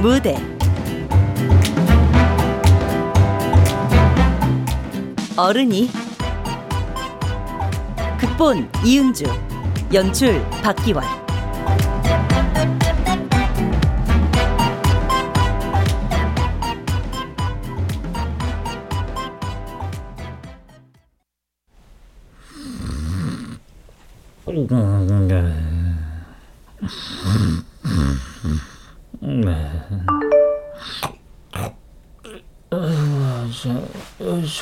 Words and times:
무대. 0.00 0.36
어른이. 5.36 5.90
극본 8.18 8.70
이은주 8.84 9.24
연출 9.92 10.42
박기환 10.62 11.25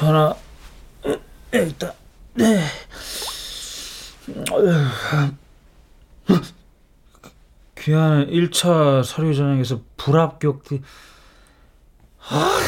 전화 0.04 0.36
일단 1.50 1.92
네. 2.34 2.60
귀한 7.78 8.26
1차 8.26 9.02
서류 9.02 9.34
전형에서 9.34 9.80
불합격 9.96 10.62
아, 12.20 12.60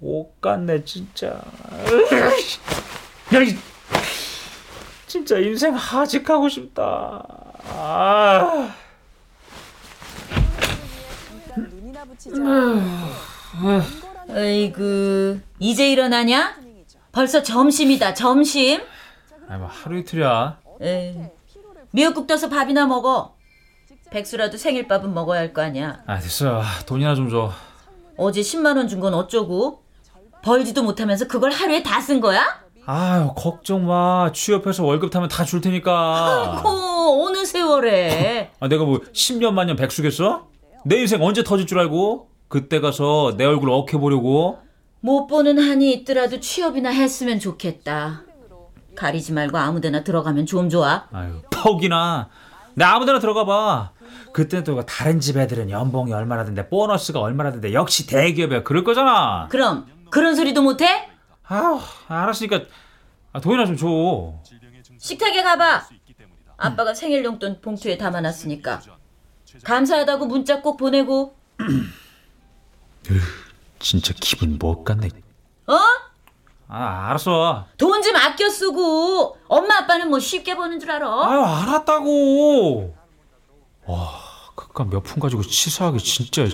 못 0.00 0.40
갔네 0.40 0.82
진짜. 0.86 1.26
야, 1.28 1.42
진짜 5.06 5.38
인생 5.38 5.74
하직하고 5.74 6.48
싶다. 6.48 7.22
아. 7.68 8.74
이 11.58 11.92
제 15.76 15.90
일어나냐? 15.92 16.56
벌써 17.12 17.42
점심이다 17.42 18.14
점심. 18.14 18.80
아니 19.48 19.58
뭐 19.60 19.68
하루 19.70 19.98
이틀이야. 19.98 20.58
에이, 20.80 21.16
미역국 21.92 22.26
떠서 22.26 22.48
밥이나 22.48 22.86
먹어. 22.86 23.34
백수라도 24.10 24.56
생일밥은 24.56 25.12
먹어야 25.12 25.40
할 25.40 25.52
거 25.52 25.62
아니야. 25.62 26.00
아 26.06 26.18
됐어. 26.18 26.62
돈이나 26.86 27.14
좀 27.14 27.28
줘. 27.28 27.52
어제 28.16 28.40
10만 28.40 28.76
원 28.76 28.88
준 28.88 29.00
건 29.00 29.14
어쩌고? 29.14 29.82
벌지도 30.42 30.82
못하면서 30.82 31.26
그걸 31.26 31.50
하루에 31.50 31.82
다 31.82 32.00
쓴 32.00 32.20
거야? 32.20 32.62
아유 32.86 33.30
걱정 33.36 33.86
마. 33.86 34.30
취업해서 34.32 34.84
월급 34.84 35.10
타면 35.10 35.28
다 35.28 35.44
줄 35.44 35.60
테니까. 35.60 36.62
어, 36.64 37.24
어느 37.26 37.44
세월에. 37.44 38.52
아, 38.60 38.68
내가 38.68 38.84
뭐 38.84 39.00
10년 39.12 39.52
만년 39.52 39.76
백수겠어? 39.76 40.48
내 40.84 40.96
인생 41.00 41.22
언제 41.22 41.42
터질 41.42 41.66
줄 41.66 41.78
알고? 41.78 42.28
그때 42.48 42.80
가서 42.80 43.34
내 43.36 43.44
얼굴 43.44 43.70
억해보려고? 43.70 44.58
못 45.00 45.26
보는 45.26 45.58
한이 45.58 45.92
있더라도 45.92 46.40
취업이나 46.40 46.90
했으면 46.90 47.38
좋겠다 47.38 48.22
가리지 48.96 49.32
말고 49.32 49.58
아무데나 49.58 50.04
들어가면 50.04 50.46
좀 50.46 50.68
좋아 50.68 51.06
아유, 51.12 51.42
퍽이나. 51.50 52.28
내 52.74 52.84
아무데나 52.84 53.18
들어가 53.18 53.44
봐. 53.44 53.90
그때 54.32 54.62
또 54.64 54.80
다른 54.84 55.20
집 55.20 55.36
애들은 55.36 55.70
연봉이 55.70 56.12
얼마라던데 56.12 56.68
보너스가 56.68 57.20
얼마라던데 57.20 57.72
역시 57.72 58.06
대기업이야. 58.06 58.62
그럴 58.62 58.82
거잖아. 58.84 59.48
그럼 59.50 59.86
그런 60.10 60.34
소리도 60.36 60.62
못 60.62 60.80
해? 60.80 61.08
아우, 61.46 61.80
알았으니까 62.08 62.60
아, 63.32 63.40
돈이나 63.40 63.66
좀 63.66 63.76
줘. 63.76 64.34
식탁에 64.98 65.42
가봐 65.42 65.82
아빠가 66.56 66.94
생일 66.94 67.24
용돈 67.24 67.60
봉투에 67.60 67.98
담아놨으니까 67.98 68.80
감사하다고 69.64 70.26
문자 70.26 70.62
꼭 70.62 70.76
보내고 70.76 71.34
진짜 73.78 74.14
기분 74.18 74.58
못 74.58 74.84
갔네. 74.84 75.08
어? 75.66 75.74
아, 76.68 77.08
알았어. 77.10 77.66
돈 77.76 78.02
좀 78.02 78.16
아껴 78.16 78.48
쓰고 78.50 79.38
엄마 79.48 79.78
아빠는 79.78 80.08
뭐 80.10 80.18
쉽게 80.18 80.56
버는 80.56 80.80
줄 80.80 80.90
알아? 80.90 81.06
아유, 81.28 81.40
알았다고. 81.44 82.94
와, 83.86 84.20
그깟 84.56 84.88
몇 84.90 85.02
푼 85.02 85.20
가지고 85.20 85.42
치사하게 85.42 85.98
진짜. 85.98 86.46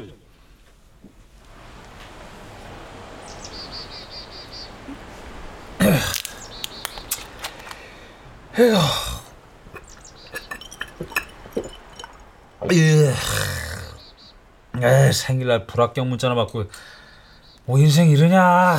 에 12.71 13.15
생일날 15.13 15.67
불합격 15.67 16.07
문자나 16.07 16.35
받고 16.35 16.65
뭐 17.65 17.79
인생 17.79 18.11
이러냐. 18.11 18.79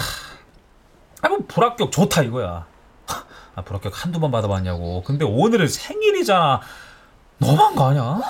아뭐 1.21 1.39
불합격 1.47 1.91
좋다 1.91 2.23
이거야. 2.23 2.65
아 3.55 3.61
불합격 3.61 4.03
한두 4.03 4.19
번 4.19 4.31
받아봤냐고. 4.31 5.03
근데 5.03 5.25
오늘은 5.25 5.67
생일이잖아. 5.67 6.61
거 7.75 7.89
아니야? 7.89 8.21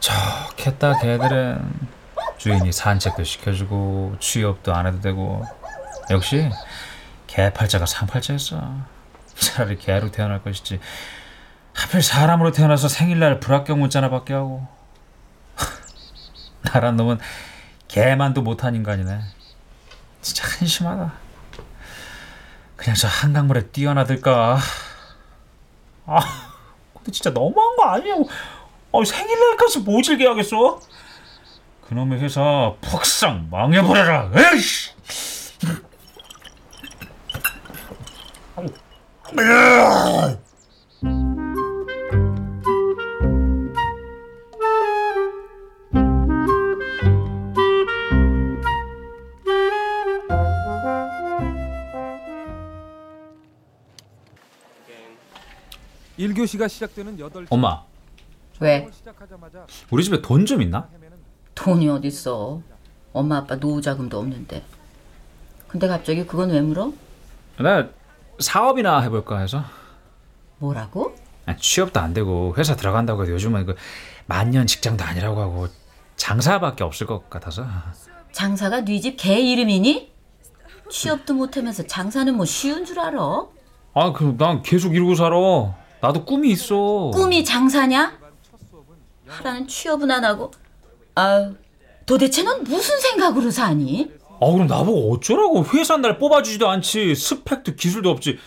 좋겠다 0.00 0.98
걔들은. 0.98 1.90
주인이 2.38 2.72
산책도 2.72 3.24
시켜주고 3.24 4.16
취업도 4.18 4.74
안 4.74 4.86
해도 4.86 5.00
되고. 5.00 5.44
역시 6.10 6.50
개팔자가 7.26 7.86
상팔자였어. 7.86 8.60
차라리 9.34 9.78
개로 9.78 10.10
태어날 10.10 10.42
것이지 10.42 10.80
하필 11.90 12.02
사람으로 12.02 12.52
태어나서 12.52 12.86
생일날 12.86 13.40
불합격 13.40 13.76
문자나 13.80 14.10
받게 14.10 14.32
하고. 14.32 14.64
나란 16.62 16.94
놈은 16.96 17.18
개만도 17.88 18.42
못한 18.42 18.76
인간이네. 18.76 19.20
진짜 20.22 20.46
한심하다. 20.46 21.12
그냥 22.76 22.94
저 22.94 23.08
한강물에 23.08 23.70
뛰어나들까? 23.72 24.60
아 26.06 26.20
근데 26.94 27.10
진짜 27.10 27.30
너무한 27.30 27.74
거 27.74 27.82
아니냐고 27.86 28.28
아, 28.92 29.04
생일날까지 29.04 29.80
모질게 29.80 30.28
하겠어? 30.28 30.80
그놈의 31.88 32.20
회사 32.20 32.72
퍽상 32.80 33.48
망해버려라 33.50 34.30
에이씨 34.36 34.90
일교시가 56.24 56.68
시작되는 56.68 57.16
8시 57.16 57.46
엄마 57.48 57.82
왜? 58.60 58.86
시작하자마자 58.92 59.66
우리 59.90 60.04
집에 60.04 60.20
돈 60.20 60.44
좀 60.44 60.60
있나? 60.60 60.86
돈이 61.54 61.88
어딨어 61.88 62.60
엄마 63.14 63.38
아빠 63.38 63.56
노후 63.56 63.80
자금도 63.80 64.18
없는데 64.18 64.62
근데 65.68 65.88
갑자기 65.88 66.26
그건 66.26 66.50
왜 66.50 66.60
물어? 66.60 66.92
나 67.58 67.88
사업이나 68.38 69.00
해볼까 69.00 69.38
해서 69.38 69.64
뭐라고? 70.58 71.14
아, 71.46 71.56
취업도 71.56 72.00
안 72.00 72.12
되고 72.12 72.54
회사 72.58 72.76
들어간다고 72.76 73.22
해도 73.22 73.32
요즘은 73.32 73.64
그 73.66 73.74
만년 74.26 74.66
직장도 74.66 75.02
아니라고 75.04 75.40
하고 75.40 75.68
장사밖에 76.16 76.84
없을 76.84 77.06
것 77.06 77.30
같아서 77.30 77.66
장사가 78.32 78.84
네 78.84 79.00
집 79.00 79.16
개 79.16 79.38
이름이니? 79.40 80.10
취업도 80.90 81.32
못하면서 81.34 81.86
장사는 81.86 82.34
뭐 82.36 82.44
쉬운 82.44 82.84
줄 82.84 83.00
알아? 83.00 83.46
아 83.94 84.12
그럼 84.12 84.36
난 84.36 84.62
계속 84.62 84.94
이러고 84.94 85.14
살아 85.14 85.36
나도 86.00 86.24
꿈이 86.24 86.50
있어. 86.50 87.10
꿈이 87.12 87.44
장사냐? 87.44 88.18
하라는 89.26 89.68
취업은 89.68 90.10
안 90.10 90.24
하고. 90.24 90.50
아유 91.14 91.54
도대체 92.06 92.42
넌 92.42 92.64
무슨 92.64 92.98
생각으로 92.98 93.50
사니? 93.50 94.10
아 94.40 94.46
그럼 94.50 94.66
나보고 94.66 95.12
어쩌라고? 95.14 95.64
회사 95.74 95.96
날 95.96 96.18
뽑아주지도 96.18 96.68
않지. 96.68 97.14
스펙도 97.14 97.74
기술도 97.74 98.10
없지. 98.10 98.38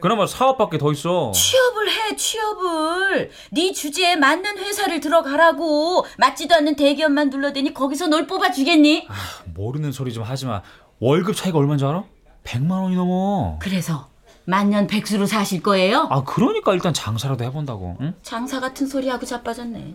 그나마 0.00 0.26
사업밖에 0.26 0.78
더 0.78 0.92
있어. 0.92 1.32
취업을 1.32 1.90
해 1.90 2.16
취업을. 2.16 3.30
네 3.52 3.72
주제에 3.72 4.16
맞는 4.16 4.58
회사를 4.58 5.00
들어가라고. 5.00 6.04
맞지도 6.18 6.54
않는 6.56 6.76
대기업만 6.76 7.30
눌러대니 7.30 7.74
거기서 7.74 8.06
널 8.08 8.26
뽑아주겠니? 8.26 9.08
모르는 9.54 9.92
소리 9.92 10.12
좀 10.12 10.22
하지마. 10.22 10.62
월급 11.00 11.34
차이가 11.34 11.58
얼마인 11.58 11.78
줄 11.78 11.88
알아? 11.88 12.04
100만 12.44 12.82
원이 12.82 12.96
넘어. 12.96 13.58
그래서 13.60 14.09
만년 14.44 14.86
백수로 14.86 15.26
사실 15.26 15.62
거예요? 15.62 16.08
아 16.10 16.24
그러니까 16.24 16.72
일단 16.74 16.92
장사라도 16.92 17.44
해본다고 17.44 17.96
응? 18.00 18.14
장사 18.22 18.60
같은 18.60 18.86
소리 18.86 19.08
하고 19.08 19.26
자빠졌네 19.26 19.94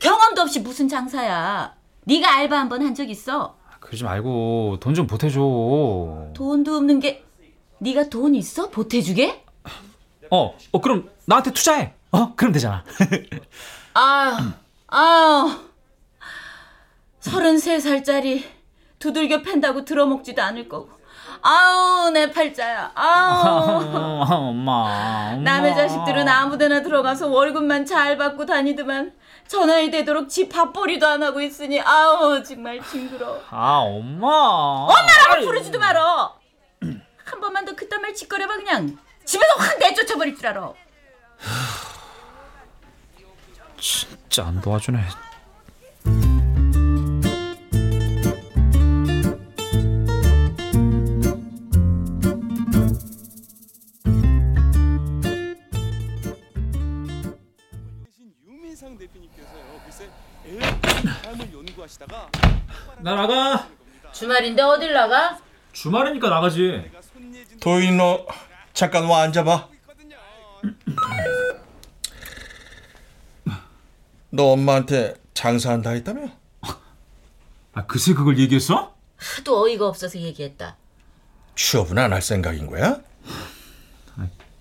경험도 0.00 0.42
없이 0.42 0.60
무슨 0.60 0.88
장사야 0.88 1.74
네가 2.04 2.34
알바 2.36 2.56
한 2.58 2.68
번 2.68 2.82
한 2.82 2.94
적 2.94 3.08
있어? 3.10 3.56
그러지 3.80 4.04
말고 4.04 4.78
돈 4.80 4.94
좀 4.94 5.06
보태줘 5.06 5.40
돈도 6.34 6.76
없는 6.76 7.00
게 7.00 7.24
네가 7.78 8.08
돈 8.08 8.34
있어? 8.34 8.70
보태주게? 8.70 9.44
어, 10.30 10.56
어 10.72 10.80
그럼 10.80 11.08
나한테 11.26 11.52
투자해 11.52 11.92
어? 12.12 12.34
그럼 12.36 12.52
되잖아 12.52 12.84
아 13.94 14.54
아우, 14.88 15.50
33살짜리 17.20 18.42
두들겨 18.98 19.42
팬다고 19.42 19.84
들어먹지도 19.84 20.42
않을 20.42 20.68
거고. 20.68 20.90
아우, 21.48 22.10
내 22.10 22.28
팔자야. 22.30 22.90
아우. 22.94 23.78
엄마, 23.86 24.34
엄마. 24.34 25.36
남의 25.36 25.74
자식들은 25.76 26.26
아무데나 26.28 26.82
들어가서 26.82 27.28
월급만 27.28 27.86
잘 27.86 28.16
받고 28.18 28.44
다니더만 28.46 29.12
저 29.46 29.64
나이 29.64 29.88
되도록 29.90 30.28
집 30.28 30.48
밥벌이도 30.48 31.06
안 31.06 31.22
하고 31.22 31.40
있으니 31.40 31.80
아우 31.80 32.42
정말 32.42 32.82
징그러. 32.82 33.40
아 33.50 33.76
엄마. 33.78 34.26
엄마라고 34.26 35.44
부르지도 35.46 35.78
말어. 35.78 36.34
한 36.82 37.40
번만 37.40 37.64
더 37.64 37.74
그딴 37.76 38.02
말 38.02 38.12
짓거려봐 38.12 38.56
그냥 38.56 38.98
집에서 39.24 39.54
확 39.56 39.78
내쫓아버릴 39.78 40.36
줄 40.36 40.48
알아. 40.48 40.72
진짜 43.78 44.46
안 44.46 44.60
도와주네. 44.60 44.98
나 63.00 63.14
나가. 63.14 63.68
주말인데 64.12 64.62
어딜 64.62 64.92
나가? 64.92 65.38
주말이니까 65.72 66.28
나가지. 66.28 66.90
도인 67.60 67.96
너 67.96 68.26
잠깐 68.72 69.04
와 69.06 69.22
앉아봐. 69.22 69.68
너 74.30 74.44
엄마한테 74.52 75.14
장사한다 75.34 75.90
했다며? 75.90 76.28
아 77.74 77.86
그새 77.86 78.14
그걸 78.14 78.38
얘기했어? 78.38 78.94
하도 79.16 79.62
어이가 79.64 79.86
없어서 79.86 80.18
얘기했다. 80.18 80.76
취업은 81.54 81.98
안 81.98 82.12
할 82.12 82.20
생각인 82.22 82.66
거야? 82.66 83.00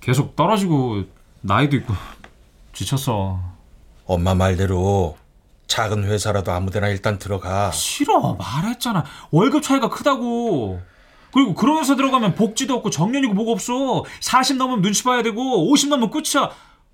계속 0.01 0.35
떨어지고 0.35 1.05
나이도 1.41 1.77
있고 1.77 1.93
지쳤어. 2.73 3.39
엄마 4.05 4.35
말대로 4.35 5.17
작은 5.67 6.03
회사라도 6.05 6.51
아무데나 6.51 6.87
일단 6.89 7.17
들어가. 7.17 7.71
싫어 7.71 8.33
말했잖아. 8.35 9.03
월급 9.31 9.63
차이가 9.63 9.89
크다고. 9.89 10.81
그리고 11.33 11.53
그런 11.53 11.79
회사 11.79 11.95
들어가면 11.95 12.35
복지도 12.35 12.75
없고 12.75 12.89
정년이고 12.91 13.33
뭐가 13.33 13.51
없어. 13.51 14.05
40 14.21 14.57
넘으면 14.57 14.81
눈치 14.81 15.03
봐야 15.03 15.21
되고 15.23 15.69
50 15.71 15.89
넘으면 15.89 16.11
끝이야. 16.11 16.49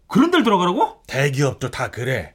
그런 0.08 0.32
데를 0.32 0.44
들어가라고? 0.44 1.04
대기업도 1.08 1.70
다 1.70 1.92
그래. 1.92 2.34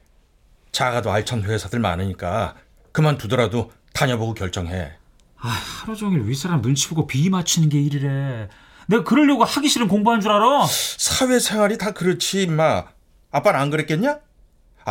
작아도 0.71 1.11
알찬 1.11 1.43
회사들 1.43 1.79
많으니까 1.79 2.55
그만두더라도 2.91 3.71
다녀보고 3.93 4.33
결정해. 4.35 4.93
아, 5.39 5.47
하루 5.49 5.95
종일 5.95 6.27
윗사람 6.27 6.61
눈치 6.61 6.87
보고 6.87 7.05
비위 7.07 7.29
맞추는 7.29 7.69
게 7.69 7.79
일이래. 7.81 8.47
내가 8.87 9.03
그러려고 9.03 9.43
하기 9.43 9.67
싫은 9.67 9.87
공부하는 9.87 10.21
줄 10.21 10.31
알아? 10.31 10.65
사회생활이 10.65 11.77
다 11.77 11.91
그렇지 11.91 12.43
임마. 12.43 12.85
아빠는 13.31 13.59
안 13.59 13.69
그랬겠냐? 13.69 14.19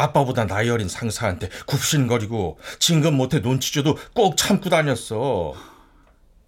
아빠보다 0.00 0.46
나이 0.46 0.68
어린 0.68 0.88
상사한테 0.88 1.48
굽신거리고 1.66 2.58
진급 2.78 3.14
못해 3.14 3.40
눈치 3.40 3.72
줘도 3.72 3.96
꼭 4.14 4.36
참고 4.36 4.68
다녔어. 4.68 5.54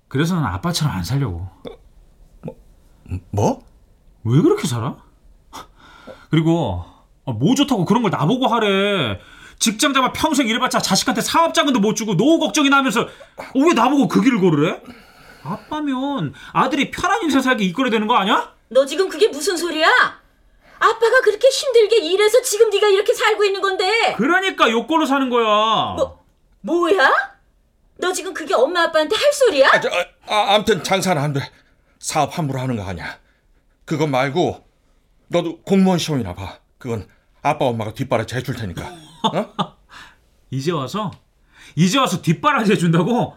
그래서 0.06 0.34
난 0.34 0.44
아빠처럼 0.46 0.94
안 0.94 1.02
살려고. 1.02 1.48
뭐? 3.30 3.64
왜 4.24 4.42
그렇게 4.42 4.68
살아? 4.68 4.96
그리고 6.30 6.84
아, 7.24 7.32
뭐 7.32 7.54
좋다고 7.54 7.86
그런 7.86 8.02
걸 8.02 8.10
나보고 8.10 8.46
하래. 8.48 9.18
직장 9.58 9.94
잡아 9.94 10.12
평생 10.12 10.46
일해봤자 10.46 10.78
자식한테 10.80 11.22
사업 11.22 11.54
자금도 11.54 11.80
못 11.80 11.94
주고 11.94 12.16
노후 12.16 12.38
걱정이나 12.38 12.76
하면서 12.76 13.02
어, 13.02 13.58
왜 13.66 13.72
나보고 13.72 14.08
그 14.08 14.20
길을 14.20 14.40
걸으래? 14.40 14.80
아빠면 15.42 16.34
아들이 16.52 16.90
편한 16.90 17.22
인생 17.22 17.40
살게 17.40 17.64
이끌어야 17.64 17.90
되는 17.90 18.06
거 18.06 18.14
아니야? 18.14 18.52
너 18.68 18.84
지금 18.84 19.08
그게 19.08 19.28
무슨 19.28 19.56
소리야? 19.56 19.88
아빠가 20.78 21.20
그렇게 21.22 21.48
힘들게 21.48 21.98
일해서 21.98 22.40
지금 22.42 22.70
네가 22.70 22.88
이렇게 22.88 23.12
살고 23.12 23.44
있는 23.44 23.60
건데 23.60 24.14
그러니까 24.16 24.70
욕걸로 24.70 25.06
사는 25.06 25.28
거야. 25.30 25.44
뭐 25.96 26.24
뭐야? 26.60 27.10
너 27.96 28.12
지금 28.12 28.32
그게 28.32 28.54
엄마 28.54 28.82
아빠한테 28.84 29.16
할 29.16 29.32
소리야? 29.32 29.68
아, 29.72 29.80
저, 29.80 29.88
아, 29.88 30.04
아, 30.26 30.54
아무튼 30.54 30.82
장사는 30.84 31.20
안 31.20 31.32
돼. 31.32 31.40
사업 31.98 32.36
함부로 32.38 32.60
하는 32.60 32.76
거 32.76 32.84
아니야. 32.84 33.18
그거 33.84 34.06
말고 34.06 34.64
너도 35.28 35.60
공무원 35.62 35.98
시험이나 35.98 36.34
봐. 36.34 36.58
그건 36.78 37.08
아빠 37.42 37.64
엄마가 37.66 37.92
뒷바라지 37.94 38.36
해줄 38.36 38.54
테니까. 38.54 38.82
어? 39.24 39.76
이제 40.50 40.70
와서 40.72 41.10
이제 41.74 41.98
와서 41.98 42.22
뒷바라지 42.22 42.72
해준다고? 42.72 43.36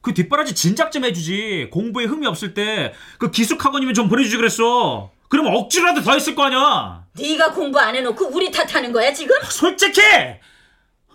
그 0.00 0.14
뒷바라지 0.14 0.54
진작 0.54 0.92
좀 0.92 1.04
해주지. 1.04 1.68
공부에 1.72 2.04
흠이 2.04 2.26
없을 2.26 2.54
때 2.54 2.94
그 3.18 3.30
기숙학원이면 3.32 3.94
좀 3.94 4.08
보내주지 4.08 4.36
그랬어. 4.36 5.10
그러면 5.28 5.54
억지로라도 5.56 6.02
더 6.02 6.12
했을 6.12 6.34
거 6.34 6.44
아니야. 6.44 7.04
네가 7.12 7.52
공부 7.52 7.78
안 7.78 7.94
해놓고 7.94 8.28
우리 8.28 8.50
탓하는 8.50 8.92
거야 8.92 9.12
지금? 9.12 9.36
솔직히 9.50 10.00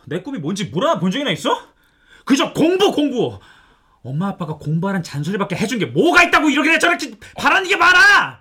내 0.05 0.21
꿈이 0.21 0.37
뭔지 0.39 0.65
물어나 0.65 0.99
본 0.99 1.11
적이나 1.11 1.31
있어? 1.31 1.67
그저 2.25 2.53
공부 2.53 2.91
공부. 2.91 3.39
엄마 4.05 4.27
아빠가 4.29 4.57
공부하는 4.57 5.01
잔소리밖에 5.01 5.55
해준 5.55 5.79
게 5.79 5.85
뭐가 5.85 6.23
있다고 6.23 6.49
이렇게 6.49 6.77
저렇게 6.77 7.11
바라는 7.37 7.67
게 7.67 7.75
많아. 7.77 8.39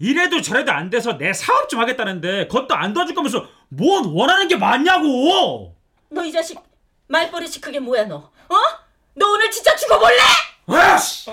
이래도 0.00 0.40
저래도 0.42 0.72
안 0.72 0.90
돼서 0.90 1.16
내 1.16 1.32
사업 1.32 1.68
좀 1.68 1.80
하겠다는데 1.80 2.48
그것도 2.48 2.74
안 2.74 2.92
도와줄 2.92 3.14
거면서 3.14 3.46
뭔 3.68 4.04
원하는 4.06 4.48
게 4.48 4.56
많냐고. 4.56 5.76
너 6.10 6.22
이 6.24 6.32
자식 6.32 6.58
말버릇이 7.08 7.60
그게 7.60 7.78
뭐야 7.78 8.04
너? 8.04 8.16
어? 8.16 8.56
너 9.14 9.30
오늘 9.30 9.50
진짜 9.50 9.74
죽어볼래? 9.76 10.16
아씨. 10.66 11.30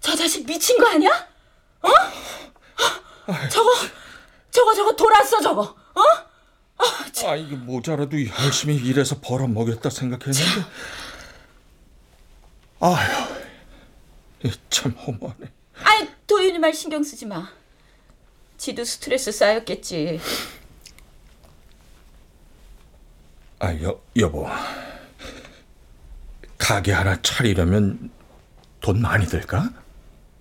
저 0.00 0.14
자식 0.16 0.46
미친 0.46 0.78
거 0.78 0.86
아니야? 0.88 1.10
어? 1.82 1.88
저거 3.50 3.70
저거 4.50 4.74
저거 4.74 4.96
돌았어 4.96 5.40
저거 5.40 5.62
어? 5.62 6.02
아, 7.26 7.34
이게 7.34 7.56
모자라도 7.56 8.16
열심히 8.44 8.76
일해서 8.76 9.18
벌어 9.20 9.48
먹였다 9.48 9.90
생각했는데. 9.90 10.62
아휴, 12.80 13.34
이참 14.44 14.92
허무하네. 14.92 15.50
아이 15.82 16.08
도윤이 16.28 16.58
말 16.60 16.72
신경 16.72 17.02
쓰지 17.02 17.26
마 17.26 17.50
지도 18.56 18.84
스트레스 18.84 19.32
쌓였겠지 19.32 20.20
아, 23.58 23.74
여, 23.82 24.00
여보. 24.16 24.48
가게 26.68 26.92
하나 26.92 27.16
차리려면 27.22 28.10
돈 28.82 29.00
많이 29.00 29.26
들까? 29.26 29.70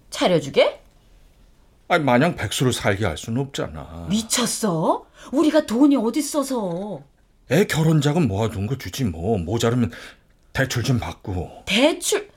차려주게? 0.10 0.82
아니, 1.88 2.04
마냥 2.04 2.36
백수로 2.36 2.74
살게 2.74 3.06
할 3.06 3.18
수는 3.18 3.42
없잖아. 3.44 4.08
미쳤어? 4.10 5.06
우리가 5.32 5.66
돈이 5.66 5.96
어딨어서 5.96 7.02
애 7.50 7.64
결혼 7.66 8.02
자금 8.02 8.28
모아둔 8.28 8.68
거 8.68 8.78
주지 8.78 9.06
뭐. 9.06 9.38
모자르면 9.38 9.90
대출 10.52 10.84
좀 10.84 11.00
받고. 11.00 11.64
대출 11.66 12.30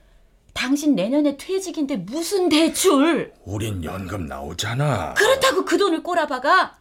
당신 0.54 0.94
내년에 0.94 1.36
퇴직인데 1.36 1.96
무슨 1.96 2.48
대출 2.48 3.32
우린 3.44 3.82
연금 3.82 4.26
나오잖아. 4.26 5.14
그렇다고 5.14 5.64
그 5.64 5.76
돈을 5.76 6.04
꼬라박아 6.04 6.78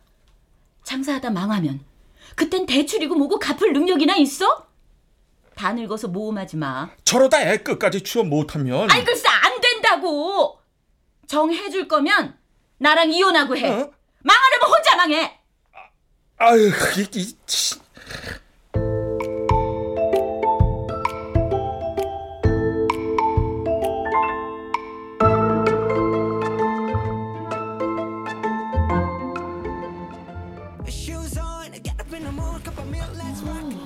장사하다 0.83 1.31
망하면 1.31 1.79
그땐 2.35 2.67
대출이고 2.67 3.15
뭐고 3.15 3.39
갚을 3.39 3.73
능력이나 3.73 4.15
있어? 4.17 4.68
다 5.59 5.73
늙어서 5.73 6.07
모험하지 6.07 6.55
마 6.55 6.89
저러다 7.03 7.41
애 7.41 7.57
끝까지 7.57 8.01
취업 8.01 8.27
못하면. 8.27 8.89
아이 8.89 9.03
글쎄 9.03 9.27
안 9.27 9.59
된다고 9.59 10.57
정해줄 11.27 11.89
거면 11.89 12.37
나랑 12.77 13.11
이혼하고 13.11 13.57
해 13.57 13.67
어? 13.67 13.91
망하려면 14.23 14.69
혼자 14.69 14.95
망해 14.95 15.37
아유, 16.37 16.69
이, 16.69 17.19
이, 17.19 17.37
치. 17.45 17.77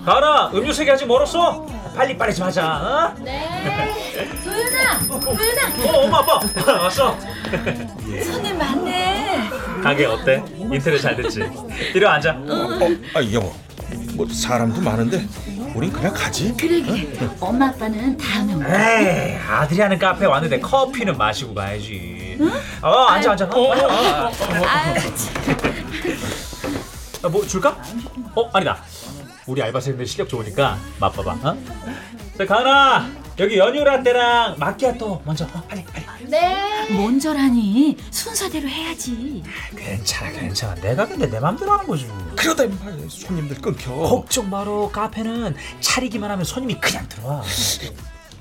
가라 0.05 0.51
음료 0.53 0.71
세개 0.73 0.91
아직 0.91 1.05
멀었어. 1.05 1.65
빨리 1.95 2.17
빨리 2.17 2.33
좀 2.33 2.47
하자. 2.47 3.15
네 3.19 4.27
도윤아 4.43 4.99
도윤아 5.07 5.85
어? 5.85 5.97
어 5.97 6.03
엄마 6.05 6.19
아빠 6.19 6.39
왔어. 6.83 7.17
손님 8.23 8.57
많네 8.57 9.49
가게 9.81 10.05
어때? 10.05 10.43
인테리어 10.57 10.99
잘 10.99 11.15
됐지? 11.15 11.41
이리 11.93 12.05
앉아. 12.05 12.31
어, 12.31 12.79
아, 13.15 13.23
여보. 13.33 13.53
뭐, 14.15 14.27
사람도 14.27 14.81
많은데, 14.81 15.27
우린 15.75 15.91
그냥 15.91 16.13
가지? 16.13 16.53
그래 16.55 16.81
그래 16.81 17.29
엄마 17.39 17.67
아빠는 17.67 18.17
다음에 18.17 18.53
올게 18.53 18.71
에이 18.71 19.37
아들이 19.37 19.81
하는 19.81 19.97
카페 19.99 20.25
왔는데 20.25 20.59
커피는 20.59 21.17
마시고 21.17 21.53
가야지. 21.53 22.37
어, 22.81 22.89
앉아, 23.05 23.31
앉아. 23.31 23.45
어, 23.45 23.59
어, 23.59 23.71
어, 23.71 24.27
어. 24.27 24.31
아, 24.67 24.95
아, 27.23 27.29
뭐 27.29 27.45
줄까? 27.45 27.77
어, 28.35 28.49
아니다. 28.53 28.77
우리 29.47 29.61
알바생들 29.61 30.05
실력 30.05 30.29
좋으니까 30.29 30.77
맛봐봐. 30.99 31.31
어? 31.43 31.57
자, 32.37 32.45
가은아, 32.45 33.09
여기 33.39 33.57
연유 33.57 33.83
라떼랑 33.83 34.55
마키아토 34.57 35.21
먼저. 35.25 35.45
어, 35.53 35.61
빨리, 35.67 35.83
빨리. 35.85 36.03
뭔저라니 36.93 37.97
순서대로 38.09 38.67
해야지. 38.67 39.43
괜찮아, 39.75 40.31
괜찮아. 40.31 40.75
내가 40.75 41.07
근데 41.07 41.29
내 41.29 41.39
맘대로 41.39 41.71
하는 41.73 41.85
거지. 41.85 42.07
그러다 42.35 42.63
임마 42.63 42.77
손님들 43.09 43.61
끊겨. 43.61 43.91
걱정 43.93 44.49
마로. 44.49 44.89
카페는 44.91 45.55
차리기만 45.81 46.29
하면 46.31 46.45
손님이 46.45 46.79
그냥 46.79 47.07
들어와. 47.09 47.43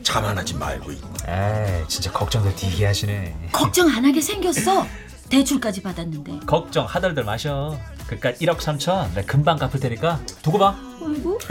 자만하지 0.02 0.54
말고. 0.54 0.90
에이, 0.92 1.84
진짜 1.88 2.10
걱정도 2.12 2.54
되게 2.56 2.86
하시네. 2.86 3.48
걱정 3.52 3.88
안 3.88 4.04
하게 4.04 4.20
생겼어. 4.20 4.86
대출까지 5.28 5.82
받았는데. 5.82 6.40
걱정 6.46 6.84
하덜덜 6.86 7.24
마셔. 7.24 7.78
그깟 8.18 8.38
1억 8.40 8.58
3천 8.58 9.14
내가 9.14 9.26
금방 9.26 9.56
갚을 9.58 9.80
테니까 9.80 10.20
두고 10.42 10.58
봐. 10.58 10.74
어이구. 11.00 11.38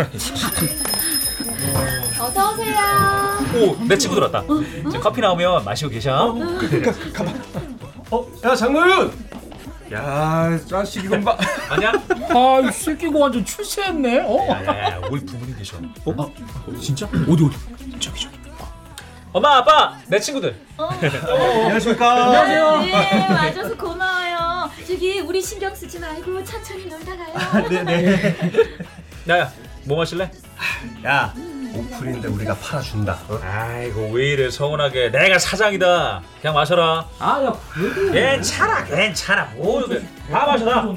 어서 2.20 2.52
오세요. 2.54 2.78
오, 3.56 3.76
내 3.88 3.98
친구 3.98 4.16
들었다. 4.16 4.44
이제 4.88 5.00
커피 5.00 5.22
나오면 5.22 5.64
마시고 5.66 5.90
계셔. 5.90 6.36
어, 8.12 8.28
야 8.44 8.56
장노윤. 8.56 9.32
야, 9.94 10.58
자식 10.70 11.04
이건 11.06 11.24
봐. 11.24 11.38
아니야? 11.70 11.92
아, 11.92 12.62
이 12.64 12.72
새끼가 12.72 13.18
완전 13.20 13.44
출세했네. 13.44 14.20
어? 14.22 14.48
야 14.50 14.64
야 14.66 14.92
야, 14.92 15.02
우리 15.10 15.26
부모님 15.26 15.58
계셔. 15.58 15.78
어? 16.06 16.34
진짜? 16.80 17.08
어디 17.08 17.44
어디? 17.46 17.58
저기 18.00 18.22
저기. 18.22 18.42
엄마 19.34 19.58
아빠 19.58 19.98
내 20.08 20.20
친구들. 20.20 20.56
안녕하십니까. 20.78 22.46
네, 22.46 22.60
와줘서 23.34 23.76
고마워요. 23.78 24.51
저기 24.88 25.20
우리 25.20 25.42
신경 25.42 25.74
쓰지 25.76 26.00
말고 26.00 26.44
천천히 26.44 26.86
놀다 26.86 27.16
가요. 27.16 27.34
야야, 29.30 29.52
뭐 29.86 29.98
마실래? 30.00 30.30
야 31.06 31.34
오픈인데 31.74 32.28
우리가 32.28 32.54
팔아준다 32.56 33.14
어? 33.30 33.40
아이고 33.42 34.10
왜 34.12 34.32
이래 34.32 34.50
서운하게. 34.52 35.10
내가 35.12 35.40
사장이다. 35.40 36.22
그냥 36.42 36.54
마셔라. 36.56 37.08
아, 37.20 37.44
야, 37.44 37.54
그래도. 37.72 38.12
괜찮아, 38.12 38.84
괜찮아. 38.84 39.46
뭐 39.56 39.82
이게 39.82 40.02
다 40.30 40.46
마셔 40.48 40.66
다. 40.66 40.88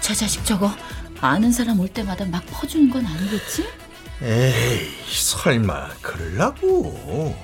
저 0.00 0.14
자식 0.14 0.44
저거 0.44 0.70
아는 1.20 1.50
사람 1.50 1.80
올 1.80 1.88
때마다 1.88 2.24
막 2.26 2.44
퍼주는 2.46 2.88
건 2.90 3.04
아니겠지? 3.04 3.66
에이 4.22 4.88
설마 5.10 5.88
그럴라고. 6.00 7.36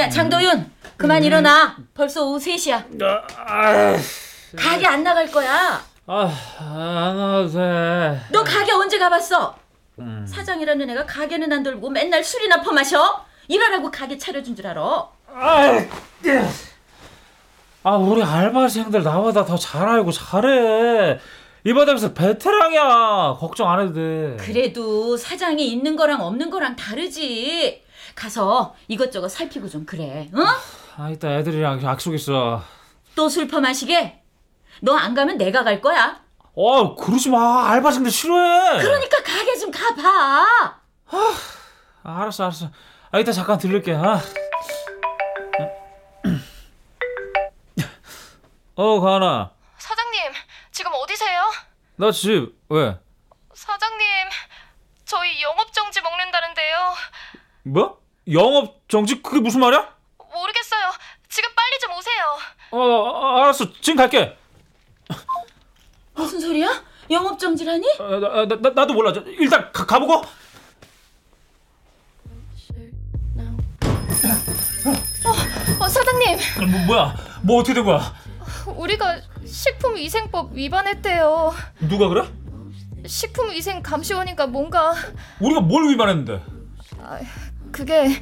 야 0.00 0.08
장도윤, 0.08 0.70
그만 0.96 1.22
일어나. 1.22 1.76
벌써 1.94 2.24
오후 2.24 2.38
3시야. 2.38 2.84
가게 4.56 4.86
안 4.86 5.02
나갈 5.04 5.30
거야. 5.30 5.80
아, 6.06 6.32
안 6.58 7.16
와도 7.18 7.48
돼. 7.52 8.20
너 8.30 8.42
가게 8.42 8.72
언제 8.72 8.98
가봤어? 8.98 9.54
사장이라는 10.26 10.88
애가 10.90 11.04
가게는 11.04 11.52
안 11.52 11.62
돌고 11.62 11.90
맨날 11.90 12.24
술이나 12.24 12.62
퍼마셔? 12.62 13.26
일하라고 13.48 13.90
가게 13.90 14.16
차려준 14.16 14.56
줄 14.56 14.66
알아? 14.66 15.06
아, 17.82 17.96
우리 17.96 18.22
알바생들 18.22 19.02
나보다 19.02 19.44
더 19.44 19.56
잘 19.58 19.86
알고 19.86 20.10
잘해. 20.12 21.18
이 21.64 21.74
바닥에서 21.74 22.14
베테랑이야. 22.14 23.36
걱정 23.38 23.70
안 23.70 23.80
해도 23.80 23.92
돼. 23.92 24.36
그래도 24.40 25.14
사장이 25.18 25.66
있는 25.70 25.94
거랑 25.96 26.22
없는 26.22 26.48
거랑 26.48 26.74
다르지. 26.76 27.82
가서 28.30 28.74
이것저것 28.86 29.30
살피고 29.30 29.66
좀 29.68 29.86
그래. 29.86 30.28
응? 30.34 30.44
아, 30.98 31.08
이따 31.10 31.30
애들이랑 31.38 31.82
약속 31.82 32.12
있어. 32.14 32.62
또 33.16 33.26
술 33.26 33.48
퍼 33.48 33.60
마시게? 33.60 34.22
너 34.82 34.94
안 34.96 35.14
가면 35.14 35.38
내가 35.38 35.64
갈 35.64 35.80
거야. 35.80 36.20
어, 36.54 36.94
그러지 36.96 37.30
마. 37.30 37.70
알바생들 37.70 38.10
싫어해. 38.10 38.82
그러니까 38.82 39.22
가게 39.22 39.56
좀 39.56 39.70
가봐. 39.70 40.80
아, 42.02 42.20
알았어, 42.22 42.44
알았어. 42.44 42.70
아, 43.10 43.18
이따 43.18 43.32
잠깐 43.32 43.56
들릴게. 43.58 43.94
아. 43.94 44.20
어, 48.76 49.00
가은아. 49.00 49.50
사장님, 49.78 50.32
지금 50.70 50.92
어디세요? 50.94 51.50
나 51.96 52.10
집, 52.12 52.54
왜? 52.68 52.98
사장님, 53.54 54.06
저희 55.04 55.42
영업 55.42 55.72
정지 55.72 56.00
먹는다는데요. 56.00 56.94
뭐? 57.64 57.99
영업 58.32 58.88
정지? 58.88 59.20
그게 59.22 59.40
무슨 59.40 59.60
말이야? 59.60 59.96
모르겠어요. 60.18 60.90
지금 61.28 61.50
빨리 61.54 61.78
좀 61.80 61.92
오세요. 61.92 62.24
어, 62.72 62.78
어, 62.78 63.42
알았어. 63.42 63.72
지금 63.80 63.96
갈게. 63.96 64.36
무슨 66.14 66.40
소리야? 66.40 66.84
영업 67.10 67.38
정지라니? 67.38 67.84
어, 67.98 68.04
나, 68.20 68.46
나, 68.46 68.60
나, 68.60 68.70
나도 68.70 68.94
몰라. 68.94 69.12
저, 69.12 69.20
일단 69.26 69.70
가, 69.72 69.84
가보고. 69.86 70.22
어, 75.80 75.88
사장님, 75.88 76.38
뭐, 76.70 76.80
뭐야? 76.86 77.14
뭐 77.42 77.58
어떻게 77.60 77.74
된 77.74 77.84
거야? 77.84 78.14
우리가 78.66 79.20
식품위생법 79.46 80.52
위반했대요. 80.52 81.52
누가 81.88 82.08
그래? 82.08 82.24
식품위생 83.06 83.82
감시원이가 83.82 84.46
뭔가 84.46 84.94
우리가 85.40 85.60
뭘 85.60 85.88
위반했는데? 85.88 86.42
그게 87.72 88.20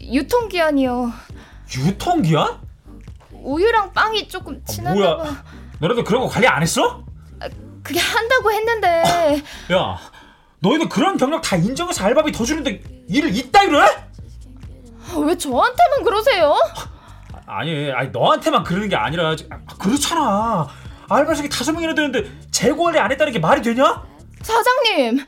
유통기한이요. 0.00 1.12
유통기한? 1.86 2.58
우유랑 3.32 3.92
빵이 3.92 4.28
조금 4.28 4.62
지났나 4.64 4.94
뭐야? 4.94 5.16
봐. 5.16 5.44
너네들 5.80 6.04
그런 6.04 6.22
거 6.22 6.28
관리 6.28 6.46
안 6.46 6.62
했어? 6.62 7.04
그게 7.82 7.98
한다고 7.98 8.52
했는데 8.52 9.42
야, 9.72 9.98
너희들 10.60 10.88
그런 10.88 11.16
경력 11.16 11.42
다 11.42 11.56
인정해서 11.56 12.04
알바비 12.04 12.30
더 12.30 12.44
주는데 12.44 12.80
일을 13.08 13.34
이따위로 13.34 13.82
해? 13.82 13.86
아, 13.88 15.18
왜 15.18 15.36
저한테만 15.36 16.04
그러세요? 16.04 16.54
아니, 17.46 17.90
아니 17.90 18.10
너한테만 18.10 18.62
그러는 18.62 18.88
게 18.88 18.94
아니라 18.94 19.34
아, 19.50 19.58
그렇잖아. 19.80 20.68
알바생이 21.08 21.48
다섯 21.48 21.72
명이나 21.72 21.94
되는데 21.94 22.30
재고 22.52 22.84
관리 22.84 23.00
안 23.00 23.10
했다는 23.10 23.32
게 23.32 23.40
말이 23.40 23.60
되냐? 23.60 24.04
사장님, 24.42 25.24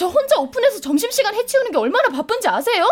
저 0.00 0.06
혼자 0.06 0.38
오픈해서 0.38 0.80
점심시간 0.80 1.34
해치우는 1.34 1.72
게 1.72 1.76
얼마나 1.76 2.08
바쁜지 2.08 2.48
아세요? 2.48 2.88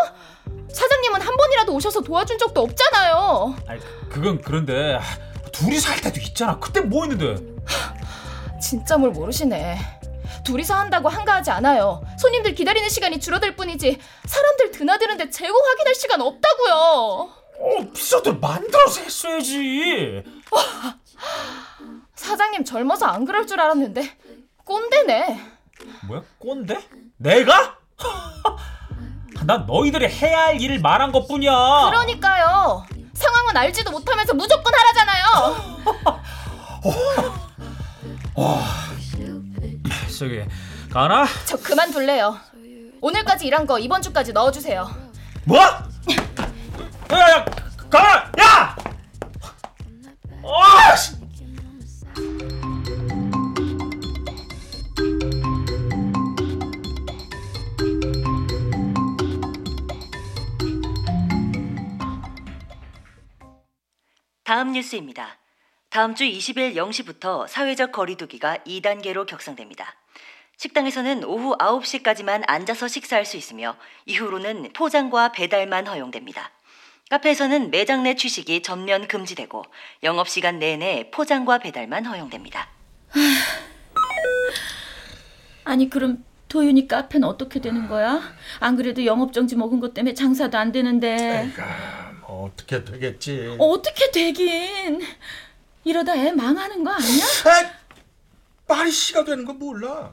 사장님은 0.71 1.21
한 1.21 1.35
번이라도 1.35 1.73
오셔서 1.73 2.01
도와준 2.01 2.37
적도 2.37 2.61
없잖아요. 2.61 3.55
아니, 3.65 3.81
그건 4.11 4.39
그런데 4.39 4.93
아, 4.93 5.01
둘이서 5.51 5.91
할 5.91 6.01
때도 6.01 6.19
있잖아. 6.21 6.59
그때 6.59 6.81
뭐 6.81 7.05
했는데? 7.05 7.43
진짜 8.61 8.95
뭘 8.95 9.09
모르시네. 9.09 9.79
둘이서 10.45 10.75
한다고 10.75 11.09
한가하지 11.09 11.49
않아요. 11.49 12.03
손님들 12.19 12.53
기다리는 12.53 12.87
시간이 12.87 13.19
줄어들 13.19 13.55
뿐이지 13.55 13.97
사람들 14.27 14.69
드나드는데 14.69 15.31
재고 15.31 15.57
확인할 15.57 15.95
시간 15.95 16.21
없다고요. 16.21 16.73
어, 16.75 17.91
비서들 17.91 18.35
만들어서 18.35 19.01
했어야지. 19.01 20.23
사장님 22.13 22.65
젊어서 22.65 23.07
안 23.07 23.25
그럴 23.25 23.47
줄 23.47 23.59
알았는데 23.59 24.15
꼰대네. 24.63 25.58
뭐야? 26.07 26.21
꼰대? 26.39 26.79
내가? 27.17 27.77
난 29.45 29.65
너희들이 29.65 30.07
해야 30.07 30.47
할 30.47 30.61
일을 30.61 30.79
말한 30.79 31.11
것 31.11 31.27
뿐이야. 31.27 31.51
그러니까요. 31.89 32.85
상황은 33.13 33.57
알지도 33.57 33.91
못하면서 33.91 34.33
무조건 34.33 34.73
하라잖아요. 34.73 35.79
저기 40.17 40.43
가나? 40.91 41.25
저 41.45 41.55
그만둘래요. 41.57 42.37
오늘까지 43.01 43.47
일한 43.47 43.65
거 43.65 43.79
이번 43.79 44.01
주까지 44.01 44.33
넣어주세요. 44.33 44.89
뭐? 45.45 45.59
야야 47.11 47.45
가나! 47.89 48.31
야! 48.39 48.75
아! 50.43 50.78
다음 64.49 64.71
뉴스입니다. 64.71 65.37
다음 65.91 66.15
주 66.15 66.23
20일 66.23 66.73
0시부터 66.73 67.47
사회적 67.47 67.91
거리두기가 67.91 68.57
2단계로 68.65 69.27
격상됩니다. 69.27 69.95
식당에서는 70.57 71.23
오후 71.23 71.55
9시까지만 71.59 72.45
앉아서 72.47 72.87
식사할 72.87 73.25
수 73.25 73.37
있으며 73.37 73.75
이후로는 74.07 74.71
포장과 74.73 75.33
배달만 75.33 75.85
허용됩니다. 75.85 76.49
카페에서는 77.11 77.69
매장 77.69 78.01
내 78.01 78.15
취식이 78.15 78.63
전면 78.63 79.07
금지되고 79.07 79.65
영업시간 80.01 80.57
내내 80.57 81.11
포장과 81.11 81.59
배달만 81.59 82.07
허용됩니다. 82.07 82.69
아니 85.63 85.91
그럼 85.91 86.25
도윤이 86.47 86.87
카페는 86.87 87.27
어떻게 87.27 87.61
되는 87.61 87.87
거야? 87.87 88.19
안 88.59 88.75
그래도 88.75 89.05
영업정지 89.05 89.55
먹은 89.55 89.79
것 89.79 89.93
때문에 89.93 90.15
장사도 90.15 90.57
안 90.57 90.71
되는데 90.71 91.51
뭐 91.55 92.08
어떻게 92.39 92.83
되겠지? 92.83 93.55
어떻게 93.59 94.11
되긴 94.11 95.01
이러다 95.83 96.15
애 96.15 96.31
망하는 96.31 96.83
거 96.83 96.91
아니야? 96.91 97.25
아, 97.45 97.71
말이 98.67 98.91
씨가 98.91 99.23
되는 99.23 99.43
거 99.45 99.53
몰라. 99.53 100.11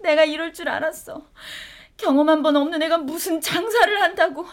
내가 0.00 0.24
이럴 0.24 0.52
줄 0.52 0.68
알았어. 0.68 1.22
경험 1.96 2.28
한 2.28 2.42
번 2.42 2.56
없는 2.56 2.82
애가 2.82 2.98
무슨 2.98 3.40
장사를 3.40 4.02
한다고 4.02 4.46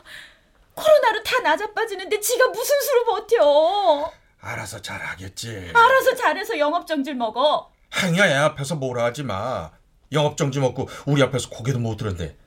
코로나로 0.75 1.23
다 1.23 1.39
나자빠지는데 1.41 2.19
지가 2.19 2.47
무슨 2.49 2.75
수로 2.81 3.05
버텨? 3.05 4.11
알아서 4.39 4.81
잘하겠지. 4.81 5.71
알아서 5.73 6.15
잘해서 6.15 6.57
영업정지를 6.57 7.17
먹어. 7.17 7.71
행여 8.01 8.23
애 8.25 8.33
앞에서 8.35 8.75
뭐라 8.75 9.05
하지 9.05 9.23
마. 9.23 9.71
영업정지 10.11 10.59
먹고 10.59 10.87
우리 11.05 11.21
앞에서 11.21 11.49
고개도 11.49 11.79
못 11.79 11.97
들었는데 11.97 12.37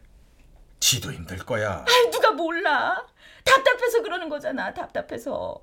지도 0.81 1.13
힘들 1.13 1.37
거야. 1.39 1.85
아이 1.87 2.11
누가 2.11 2.31
몰라. 2.31 3.05
답답해서 3.45 4.03
그러는 4.03 4.29
거잖아. 4.29 4.73
답답해서. 4.73 5.59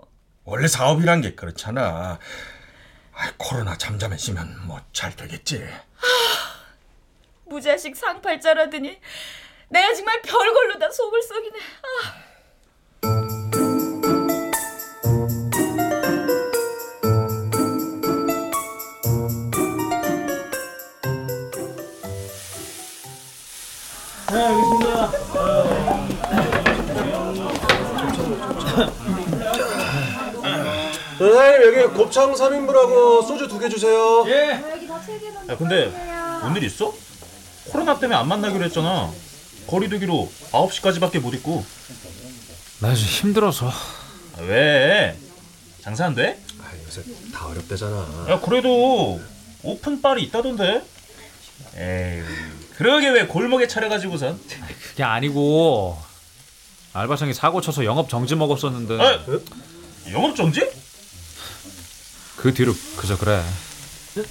원래 0.46 0.68
사업이란 0.68 1.22
게 1.22 1.36
그렇잖아. 1.36 2.20
아, 3.14 3.32
코로나 3.38 3.78
잠잠해지면 3.78 4.68
뭐 4.68 4.80
잘 4.94 5.16
되겠지. 5.16 5.68
무자식 7.46 7.96
상팔자라더니 7.96 9.00
내가 9.70 9.94
정말 9.94 10.22
별걸로 10.22 10.80
다 10.80 10.90
속을 10.90 11.22
썩이네. 11.22 11.60
아. 11.84 12.30
선생님 31.20 31.80
여기 31.82 31.94
곱창 31.94 32.34
3인분하고 32.34 33.28
소주 33.28 33.48
두 33.48 33.60
개 33.60 33.68
주세요. 33.70 34.26
야 35.50 35.58
근데 35.58 35.88
뭔일 36.42 36.64
있어? 36.64 36.94
코로나 37.70 38.00
때문에 38.00 38.18
안 38.18 38.28
만나기로 38.28 38.64
했잖아. 38.66 39.12
거리두기로 39.68 40.32
9시까지밖에 40.52 41.20
못 41.20 41.34
있고. 41.36 41.64
나 42.80 42.92
요즘 42.92 43.06
힘들어서 43.06 43.68
아, 43.70 44.42
왜? 44.42 45.18
장사 45.82 46.06
안 46.06 46.16
돼? 46.16 46.40
아, 46.62 46.72
요새 46.86 47.04
다 47.34 47.48
어렵대잖아. 47.48 48.26
야 48.30 48.40
그래도 48.40 49.20
오픈바리 49.64 50.24
있다던데. 50.24 50.82
에이 51.76 52.24
그러게 52.78 53.10
왜 53.10 53.26
골목에 53.28 53.68
차려가지고선. 53.68 54.40
그게 54.90 55.04
아니고 55.04 55.98
알바생이 56.94 57.34
사고 57.34 57.60
쳐서 57.60 57.84
영업 57.84 58.08
정지 58.10 58.36
먹었었는데 58.36 58.98
아, 59.04 59.20
영업 60.12 60.36
정지? 60.38 60.66
그 62.42 62.54
뒤로 62.54 62.74
그저 62.98 63.18
그래 63.18 63.42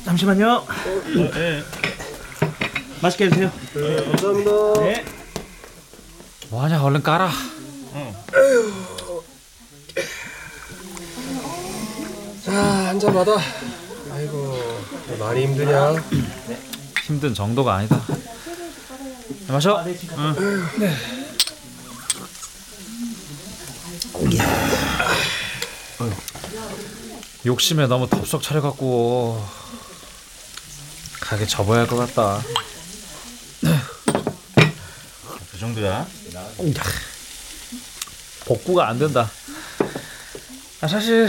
잠시만요. 0.05 0.67
예. 1.37 1.63
맛있게 3.01 3.29
드세요. 3.29 3.51
감사합니다. 3.75 4.51
뭐하냐 6.51 6.83
얼른 6.83 7.03
깔아 7.03 7.31
자, 12.45 12.53
한 12.53 12.99
잔 12.99 13.13
받아. 13.13 13.37
아이고, 14.11 14.59
많이 15.21 15.43
힘드냐? 15.47 15.95
힘든 17.05 17.35
정도가 17.35 17.75
아니다 17.77 18.01
마셔 19.49 19.85
욕심에 27.49 27.87
너무 27.87 28.07
덥석 28.09 28.43
차려갖고 28.43 29.43
가게 31.21 31.47
접어야 31.47 31.81
할 31.81 31.87
것 31.87 31.97
같다. 31.97 32.43
그 35.51 35.59
정도야. 35.59 36.07
복구가 38.45 38.89
안 38.89 38.99
된다. 38.99 39.31
아, 40.83 40.89
사실 40.89 41.29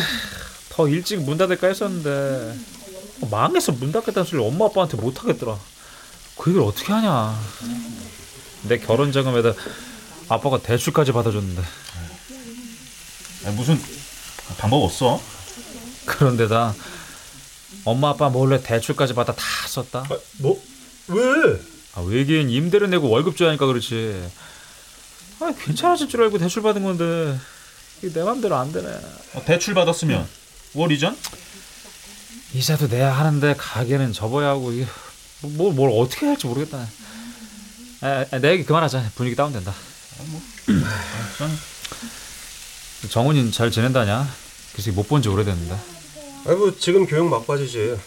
더 0.70 0.90
일찍 0.90 1.22
문 1.22 1.38
닫을까 1.38 1.68
했었는데 1.68 2.54
망해서 3.32 3.72
문 3.72 3.94
닫겠다는 3.94 4.26
소리 4.30 4.42
엄마 4.46 4.66
아빠한테 4.66 4.98
못 4.98 5.22
하겠더라. 5.24 5.58
그 6.38 6.50
얘기를 6.52 6.66
어떻게 6.68 6.92
하냐. 6.92 7.40
내 8.64 8.78
결혼 8.78 9.14
자금에다 9.14 9.54
아빠가 10.28 10.62
대출까지 10.62 11.14
받아줬는데. 11.14 11.62
야, 13.46 13.52
무슨 13.52 13.82
방법 14.58 14.84
없어? 14.84 15.22
그런데다 16.20 16.76
엄마 17.86 18.10
아빠 18.10 18.30
몰래 18.30 18.62
대출까지 18.62 19.14
받아 19.14 19.34
다 19.34 19.42
썼다. 19.68 20.06
뭐? 20.40 20.62
왜? 21.08 21.60
아, 21.96 22.02
외계인 22.02 22.50
임대료 22.50 22.88
내고 22.88 23.10
월급 23.10 23.38
줘야 23.38 23.50
하니까 23.50 23.66
그렇지. 23.66 24.22
아, 25.40 25.54
괜찮아질 25.64 26.10
줄 26.10 26.22
알고 26.24 26.38
대출 26.38 26.62
받은 26.62 26.84
건데 26.84 27.40
내 28.02 28.24
맘대로 28.24 28.56
안 28.58 28.72
되네. 28.72 28.88
어, 29.34 29.44
대출 29.46 29.74
받았으면 29.74 30.28
월 30.74 30.92
이전? 30.92 31.18
이자도 32.54 32.88
내야 32.88 33.18
하는데 33.18 33.56
가게는 33.58 34.12
접어야 34.12 34.50
하고 34.50 34.74
이게 34.74 34.86
뭐, 35.42 35.72
뭘 35.72 35.90
어떻게 35.94 36.26
해야 36.26 36.32
할지 36.32 36.48
모르겠다. 36.48 36.86
아, 38.02 38.26
아, 38.32 38.40
내 38.40 38.52
얘기 38.52 38.66
그만하자. 38.66 39.12
분위기 39.16 39.36
다운된다. 39.36 39.74
정훈이는 43.10 43.52
잘 43.52 43.72
지낸다냐? 43.72 44.28
그래서 44.74 44.92
못본 44.92 45.22
지 45.22 45.30
오래됐는데. 45.30 45.99
아이고, 46.48 46.78
지금 46.78 47.06
교육 47.06 47.28
막바지지. 47.30 47.98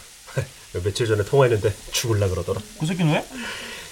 며칠 0.83 1.05
전에 1.07 1.23
통화했는데 1.23 1.73
죽을라 1.91 2.27
그러더라. 2.29 2.59
그 2.79 2.85
새끼는 2.85 3.13
왜? 3.13 3.25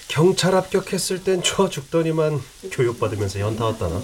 경찰 0.08 0.54
합격했을 0.54 1.22
땐 1.24 1.42
좋아 1.42 1.68
죽더니만 1.70 2.40
교육 2.72 2.98
받으면서 2.98 3.40
연타 3.40 3.64
왔다나. 3.66 4.00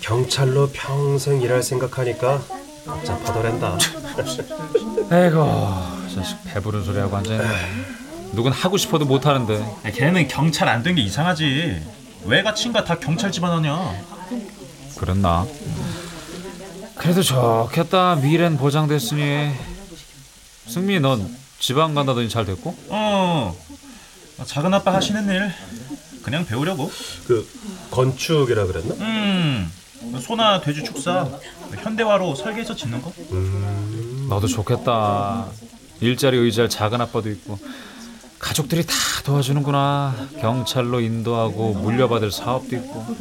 경찰로 0.00 0.70
평생 0.72 1.40
일할 1.42 1.62
생각하니까 1.62 2.42
복잡하더란다. 2.86 3.78
에이고, 5.12 5.44
자식 6.14 6.36
배부른 6.44 6.84
소리하고 6.84 7.16
앉아있네. 7.16 7.46
누군 8.32 8.52
하고 8.52 8.76
싶어도 8.78 9.04
못 9.04 9.26
하는데. 9.26 9.54
야, 9.60 9.90
걔는 9.90 10.28
경찰 10.28 10.68
안 10.68 10.82
된 10.82 10.94
게 10.94 11.02
이상하지. 11.02 11.82
왜가 12.24 12.54
친가 12.54 12.84
다 12.84 12.96
경찰 12.98 13.30
집안하냐? 13.32 13.92
그랬나? 14.96 15.46
그래도 17.02 17.20
좋겠다. 17.20 18.14
미래는 18.14 18.56
보장됐으니. 18.58 19.50
승민이 20.68 21.00
넌 21.00 21.36
지방 21.58 21.94
간다더니 21.94 22.28
잘 22.28 22.44
됐고? 22.44 22.76
어. 22.90 23.56
작은 24.46 24.72
아빠 24.72 24.94
하시는 24.94 25.28
일 25.28 25.52
그냥 26.22 26.46
배우려고. 26.46 26.92
그 27.26 27.44
건축이라 27.90 28.66
그랬나? 28.66 28.94
음. 29.00 29.72
소나 30.20 30.60
돼지 30.60 30.84
축사 30.84 31.28
현대화로 31.82 32.36
설계해서 32.36 32.76
짓는 32.76 33.02
거? 33.02 33.12
너도 34.28 34.46
좋겠다. 34.46 35.46
일자리 36.00 36.36
의지할 36.36 36.68
작은 36.68 37.00
아빠도 37.00 37.28
있고. 37.30 37.58
가족들이 38.38 38.86
다 38.86 38.94
도와주는구나. 39.24 40.28
경찰로 40.40 41.00
인도하고 41.00 41.74
물려받을 41.74 42.30
사업도 42.30 42.76
있고. 42.76 43.16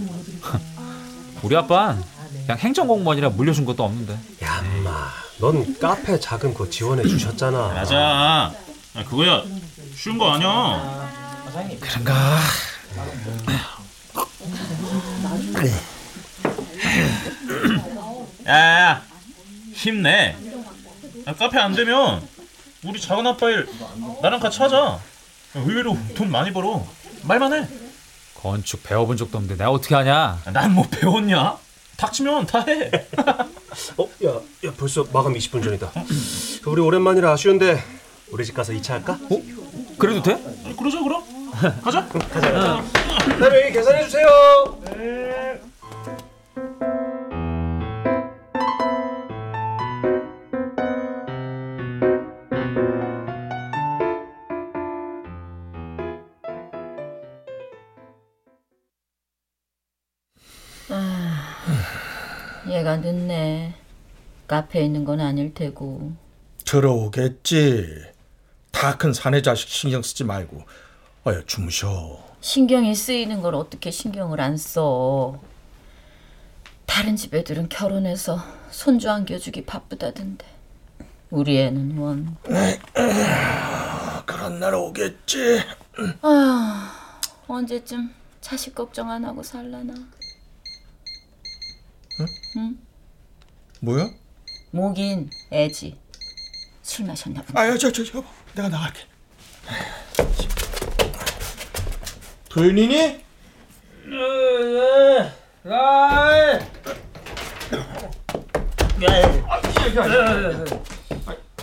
우리 1.41 1.55
아빠는 1.55 2.20
그냥 2.45 2.57
행정공무원이라 2.59 3.29
물려준 3.29 3.65
것도 3.65 3.83
없는데. 3.83 4.17
야, 4.43 4.61
인마. 4.65 5.09
넌 5.39 5.79
카페 5.79 6.19
자금 6.19 6.53
그거 6.53 6.69
지원해 6.69 7.03
주셨잖아. 7.03 7.69
맞아. 7.69 7.95
야, 7.95 9.03
그거야 9.05 9.43
쉬운 9.95 10.17
거 10.17 10.31
아니야. 10.31 11.09
그런가? 11.79 12.39
야야야 18.45 19.01
힘내. 19.73 20.35
야, 21.27 21.33
카페 21.35 21.59
안 21.59 21.73
되면 21.73 22.27
우리 22.83 22.99
작은 22.99 23.25
아빠 23.27 23.49
일 23.49 23.67
나랑 24.21 24.39
같이 24.39 24.59
하자. 24.59 24.77
야, 24.77 24.99
의외로 25.55 25.97
돈 26.15 26.31
많이 26.31 26.51
벌어. 26.51 26.85
말만 27.23 27.53
해. 27.53 27.67
건축 28.41 28.83
배워본 28.83 29.17
적도 29.17 29.37
없는데 29.37 29.55
내가 29.57 29.71
어떻게 29.71 29.93
하냐? 29.95 30.41
난 30.51 30.71
뭐 30.73 30.87
배웠냐? 30.89 31.57
닥치면 32.01 32.47
다 32.47 32.65
해. 32.67 32.89
어, 33.97 34.09
야, 34.25 34.41
야 34.65 34.73
벌써 34.75 35.05
마감 35.13 35.33
20분 35.35 35.63
전이다. 35.63 35.91
그 36.63 36.69
우리 36.71 36.81
오랜만이라 36.81 37.31
아쉬운데 37.31 37.81
우리 38.31 38.43
집 38.43 38.55
가서 38.55 38.73
2차 38.73 38.89
할까? 38.93 39.19
어? 39.29 39.41
그래도 39.99 40.23
돼? 40.23 40.35
그러자 40.77 40.99
그럼. 41.03 41.23
가자. 41.83 42.07
사장님 43.39 43.73
계산해 43.73 44.03
주세요. 44.05 44.27
얘가 62.69 62.97
늦네. 62.97 63.73
카페에 64.47 64.83
있는 64.83 65.03
건 65.05 65.19
아닐 65.19 65.53
테고. 65.53 66.11
들어오겠지. 66.65 68.03
다 68.71 68.97
큰 68.97 69.13
사내 69.13 69.41
자식 69.41 69.69
신경 69.69 70.01
쓰지 70.01 70.23
말고 70.23 70.63
어여 71.27 71.45
주무셔. 71.45 72.19
신경이 72.41 72.95
쓰이는 72.95 73.41
걸 73.41 73.55
어떻게 73.55 73.91
신경을 73.91 74.39
안 74.41 74.57
써. 74.57 75.39
다른 76.85 77.15
집 77.15 77.33
애들은 77.35 77.69
결혼해서 77.69 78.39
손주 78.69 79.09
안겨주기 79.09 79.65
바쁘다던데. 79.65 80.45
우리 81.29 81.57
애는 81.59 81.97
원. 81.97 82.35
그런 84.25 84.59
날 84.59 84.73
오겠지. 84.75 85.61
아, 86.21 87.19
언제쯤 87.47 88.11
자식 88.41 88.75
걱정 88.75 89.09
안 89.09 89.23
하고 89.25 89.41
살라나. 89.43 89.93
뭐야? 93.81 94.09
목인 94.71 95.29
애지. 95.51 95.97
술 96.81 97.05
마셨나 97.05 97.41
보다. 97.41 97.59
아유 97.59 97.77
저저 97.77 98.03
여보 98.17 98.23
내가 98.55 98.69
나갈게. 98.69 98.99
도윤이니? 102.49 103.23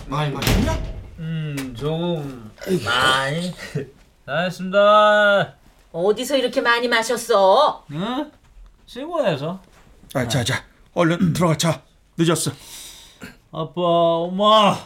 많이 0.07 0.33
마셨냐? 0.33 0.73
음, 1.19 1.75
좀 1.77 2.51
많이 2.83 3.53
다했습니다. 4.25 5.55
어디서 5.91 6.37
이렇게 6.37 6.61
많이 6.61 6.87
마셨어? 6.87 7.85
응? 7.91 8.31
시골에서 8.85 9.61
아, 10.13 10.27
자 10.27 10.43
자 10.43 10.63
얼른 10.93 11.33
들어가 11.33 11.55
자 11.57 11.83
늦었어. 12.17 12.51
아빠, 13.51 13.81
엄마, 13.81 14.77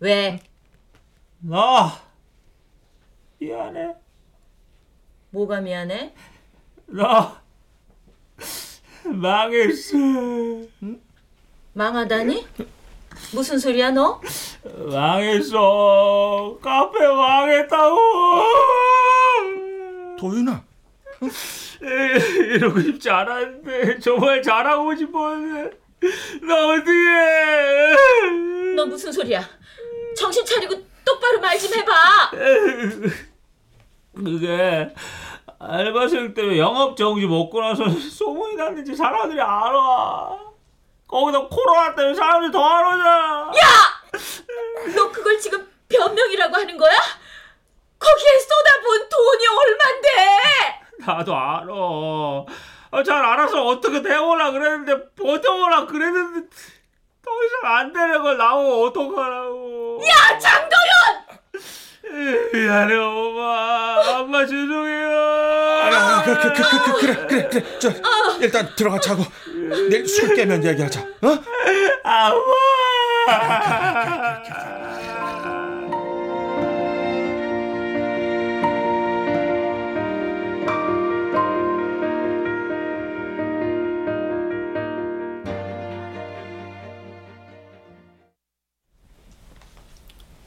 왜? 0.00 0.40
나 1.40 1.92
미안해. 3.38 3.94
뭐가 5.30 5.60
미안해? 5.60 6.14
나 6.86 7.40
망했어. 9.04 9.96
망하다니? 11.72 12.46
무슨 13.34 13.58
소리야 13.58 13.90
너? 13.90 14.20
망했어. 14.90 16.58
카페 16.62 17.06
망했다고. 17.06 17.96
도윤아. 20.18 20.64
이러고 21.80 22.80
싶지 22.80 23.10
않았는데 23.10 23.98
정말 24.00 24.42
잘하고 24.42 24.94
싶었는데 24.94 25.76
나 26.42 26.66
어떡해. 26.66 27.96
너 28.76 28.86
무슨 28.86 29.12
소리야? 29.12 29.42
정신 30.16 30.44
차리고 30.44 30.74
똑바로 31.04 31.40
말 31.40 31.58
좀 31.58 31.72
해봐. 31.74 32.30
그게 34.14 34.94
알바생 35.58 36.34
때문에 36.34 36.58
영업 36.58 36.96
정지 36.96 37.26
먹고 37.26 37.60
나서 37.60 37.88
소문이 37.88 38.56
났는지 38.56 38.94
사람들이 38.94 39.40
알아. 39.40 40.38
거기다 41.06 41.46
코로나 41.48 41.94
때문에 41.94 42.14
사람들이 42.14 42.52
더 42.52 42.62
안 42.64 42.94
오잖아. 42.94 43.52
너 44.96 45.10
그걸 45.12 45.38
지금 45.38 45.66
변명이라고 45.88 46.54
하는 46.56 46.76
거야? 46.76 46.96
거기에 47.98 48.38
쏟아본 48.40 49.08
돈이 49.08 49.46
얼만데? 49.46 50.81
나도 51.06 51.34
알아. 51.36 51.66
아, 52.90 53.02
잘 53.02 53.24
알아서 53.24 53.64
어떻게 53.66 54.02
대오라 54.02 54.50
그랬는데 54.52 55.14
버텨오라 55.14 55.86
그랬는데 55.86 56.48
더 57.24 57.30
이상 57.44 57.76
안 57.76 57.92
되는 57.92 58.22
걸 58.22 58.36
나오고 58.36 58.84
어떡하라고. 58.86 60.00
야 60.02 60.38
장도연! 60.38 60.82
미안해 62.52 62.94
엄마. 62.96 64.18
엄마 64.18 64.44
죄송해요. 64.46 65.10
아, 65.94 66.22
그, 66.24 66.34
그, 66.34 66.52
그, 66.52 66.62
그, 66.62 66.84
그, 66.84 67.00
그래 67.00 67.26
그래 67.26 67.48
그래 67.48 67.78
저 67.78 67.90
일단 68.40 68.68
들어가 68.76 68.98
자고 69.00 69.22
내일 69.88 70.06
술 70.06 70.34
깨면 70.34 70.64
얘기하자. 70.64 71.00
어? 71.00 71.38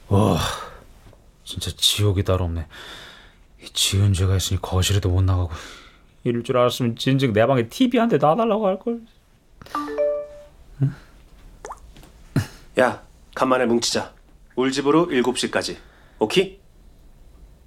와, 0.08 0.38
진짜 1.44 1.70
지옥이 1.76 2.22
따로 2.24 2.44
없네. 2.44 2.66
이 3.62 3.66
지은 3.72 4.12
죄가 4.12 4.36
있으니 4.36 4.60
거실에도 4.60 5.08
못 5.08 5.22
나가고. 5.22 5.50
이럴 6.24 6.42
줄 6.42 6.56
알았으면 6.58 6.96
진즉 6.96 7.32
내 7.32 7.46
방에 7.46 7.68
TV 7.68 7.98
한 8.00 8.08
대 8.08 8.16
놔달라고 8.18 8.66
할 8.66 8.78
걸. 8.78 9.00
야, 12.78 13.02
간만에 13.34 13.64
뭉치자. 13.66 14.12
울 14.56 14.70
집으로 14.70 15.06
7시까지. 15.08 15.76
오케이? 16.18 16.60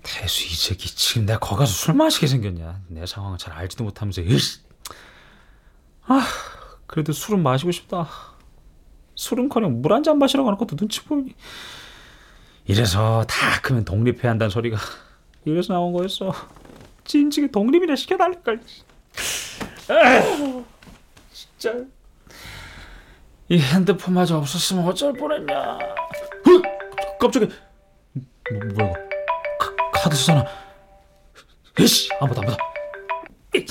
태수 0.04 0.46
이 0.46 0.50
새끼 0.56 0.88
지금 0.96 1.26
내가 1.26 1.40
거기 1.40 1.60
가서 1.60 1.74
술 1.74 1.94
마시게 1.96 2.28
생겼냐? 2.28 2.82
내 2.88 3.06
상황을 3.06 3.38
잘 3.38 3.54
알지도 3.54 3.84
못하면서. 3.84 4.22
이씨. 4.22 4.60
아, 6.06 6.22
그래도 6.88 7.12
술은 7.12 7.42
마시고 7.44 7.72
싶다. 7.72 8.08
술은커녕 9.16 9.82
물 9.82 9.92
한 9.92 10.04
잔 10.04 10.18
마시러 10.18 10.44
가는 10.44 10.58
것도 10.58 10.76
눈치 10.76 11.04
보이니. 11.04 11.36
이래서 12.70 13.26
다 13.28 13.60
크면 13.62 13.84
독립해야 13.84 14.30
한다는 14.30 14.52
소리가 14.52 14.78
이래서 15.44 15.74
나온 15.74 15.92
거였어. 15.92 16.32
진즉에 17.04 17.48
독립이나 17.48 17.96
시켜달랄걸. 17.96 18.62
에휴, 19.90 20.64
진짜. 21.34 21.74
이 23.48 23.58
핸드폰마저 23.58 24.38
없었으면 24.38 24.86
어쩔 24.86 25.14
뻔했냐. 25.14 25.58
어? 25.58 25.80
깜짝이야. 27.20 27.50
뭐, 28.14 28.24
뭐야 28.52 28.72
이거? 28.72 28.94
카, 29.60 30.02
카드 30.04 30.16
쓰잖아. 30.16 30.46
에이씨, 31.80 32.12
안 32.22 32.28
받아, 32.28 32.42
안 32.42 32.48
받아. 32.50 32.58
에이. 33.56 33.66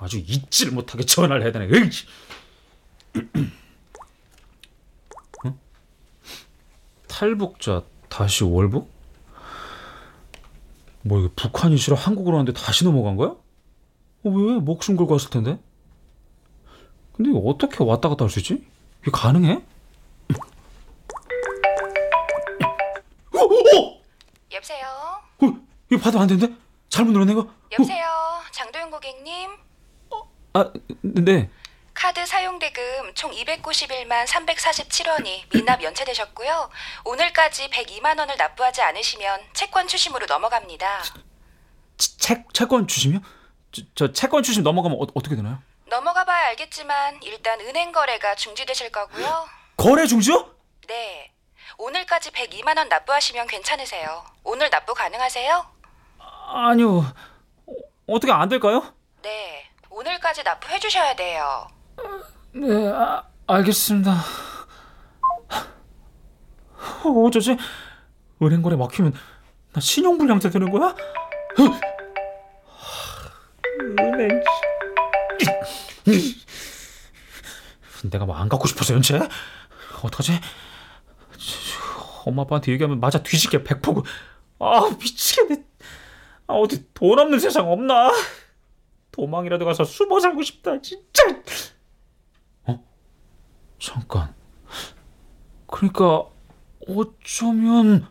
아주 0.00 0.16
잊지를 0.16 0.72
못하게 0.72 1.04
전화를 1.04 1.42
해야 1.42 1.52
되네. 1.52 1.68
에이씨. 1.78 2.06
어? 5.44 5.58
탈북자 7.18 7.84
다시 8.08 8.42
월북? 8.42 8.90
뭐 11.02 11.20
이게 11.20 11.28
북한이 11.36 11.76
싫어 11.76 11.94
한국으로 11.94 12.36
왔는데 12.38 12.58
다시 12.60 12.82
넘어간 12.84 13.14
거야? 13.16 13.28
어, 13.28 14.30
왜 14.30 14.58
목숨 14.58 14.96
걸고 14.96 15.12
왔을 15.12 15.30
텐데? 15.30 15.60
근데 17.12 17.30
어떻게 17.48 17.84
왔다 17.84 18.08
갔다 18.08 18.24
할 18.24 18.30
수 18.30 18.40
있지? 18.40 18.66
이게 19.02 19.10
가능해? 19.12 19.62
어, 23.32 23.38
어, 23.38 24.00
여보세요? 24.52 24.86
어, 25.42 25.46
이거 25.92 26.02
받으면 26.02 26.22
안 26.22 26.28
되는데? 26.28 26.52
잘못 26.88 27.12
눌렀네 27.12 27.32
이거? 27.32 27.48
여보세요? 27.72 28.06
장도연 28.50 28.90
고객님? 28.90 29.50
아, 30.54 30.72
네. 31.02 31.48
카드 32.04 32.26
사용 32.26 32.58
대금 32.58 33.14
총 33.14 33.30
291만 33.30 34.26
347원이 34.26 35.44
미납 35.54 35.82
연체되셨고요. 35.82 36.68
오늘까지 37.06 37.70
102만 37.70 38.18
원을 38.18 38.36
납부하지 38.36 38.82
않으시면 38.82 39.40
채권 39.54 39.88
추심으로 39.88 40.26
넘어갑니다. 40.26 41.02
치- 41.96 42.18
채, 42.18 42.44
채권 42.52 42.86
주시면? 42.86 43.24
저, 43.72 43.82
저 43.94 44.12
채권 44.12 44.42
주심 44.42 44.62
넘어가면 44.64 44.98
어, 45.00 45.06
어떻게 45.14 45.34
되나요? 45.34 45.62
넘어가 45.86 46.26
봐야 46.26 46.48
알겠지만 46.48 47.22
일단 47.22 47.58
은행 47.62 47.90
거래가 47.90 48.34
중지되실 48.34 48.92
거고요. 48.92 49.48
거래 49.78 50.06
중지요? 50.06 50.54
네. 50.86 51.32
오늘까지 51.78 52.32
102만 52.32 52.76
원 52.76 52.90
납부하시면 52.90 53.46
괜찮으세요. 53.46 54.26
오늘 54.42 54.68
납부 54.68 54.92
가능하세요? 54.92 55.66
아니요. 56.18 56.98
어, 56.98 57.72
어떻게 58.08 58.30
안 58.30 58.50
될까요? 58.50 58.92
네. 59.22 59.70
오늘까지 59.88 60.42
납부해 60.42 60.78
주셔야 60.78 61.16
돼요. 61.16 61.66
네, 62.52 62.88
아, 62.88 63.24
알겠습니다. 63.46 64.12
어, 67.04 67.08
어쩌지? 67.26 67.56
은행 68.42 68.62
거래 68.62 68.76
막히면 68.76 69.12
나 69.72 69.80
신용불량자 69.80 70.50
되는 70.50 70.70
거야? 70.70 70.94
은행 74.00 74.42
내가 78.10 78.26
뭐 78.26 78.36
안 78.36 78.48
갖고 78.48 78.66
싶어서 78.68 78.94
연체? 78.94 79.18
어떡하지? 80.02 80.32
엄마 82.26 82.42
아빠한테 82.42 82.72
얘기하면 82.72 83.00
맞아 83.00 83.22
뒤지게 83.22 83.64
백포고 83.64 84.02
아 84.58 84.88
미치겠네 84.98 85.62
아 86.46 86.54
어디 86.54 86.86
돈 86.94 87.18
없는 87.18 87.38
세상 87.38 87.70
없나 87.70 88.10
도망이라도 89.10 89.64
가서 89.64 89.84
숨어 89.84 90.20
살고 90.20 90.42
싶다 90.42 90.80
진짜 90.80 91.22
어? 91.28 91.42
잠깐. 93.78 94.34
그러니까 95.66 96.24
어쩌면 96.88 98.06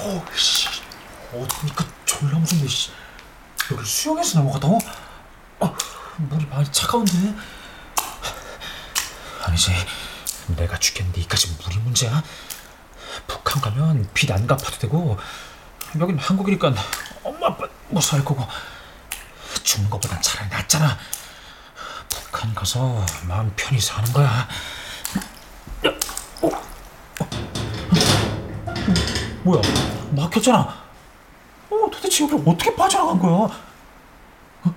어씨. 0.00 0.68
어디니까 1.32 1.84
졸라 2.06 2.38
무섭네 2.38 2.66
씨. 2.66 2.90
여기 3.72 3.84
수영해서 3.84 4.38
넘어갔다고? 4.38 4.78
아, 5.60 5.74
물이 6.16 6.46
많이 6.46 6.70
차가운데. 6.72 7.12
아니지 9.44 9.72
내가 10.56 10.78
죽겠는데 10.78 11.20
이까지 11.22 11.56
물이 11.62 11.78
문제야? 11.78 12.22
북한 13.26 13.60
가면 13.62 14.08
빚 14.14 14.30
안 14.32 14.46
갚아도 14.46 14.78
되고 14.78 15.18
여긴 15.98 16.18
한국이니까 16.18 16.74
엄마 17.24 17.46
아빠 17.48 17.66
못살 17.88 18.24
거고 18.24 18.46
죽는 19.62 19.88
것보단 19.90 20.20
차라리 20.22 20.48
낫잖아 20.50 20.98
북한 22.08 22.54
가서 22.54 23.04
마음 23.26 23.52
편히 23.56 23.80
사는 23.80 24.10
거야 24.12 24.48
어? 26.42 26.46
어? 26.46 26.50
뭐야 29.44 29.62
막혔잖아 30.12 30.58
어 31.70 31.90
도대체 31.90 32.24
여기 32.24 32.34
어떻게 32.46 32.74
빠져나간 32.74 33.18
거야 33.18 33.32
어? 33.32 34.74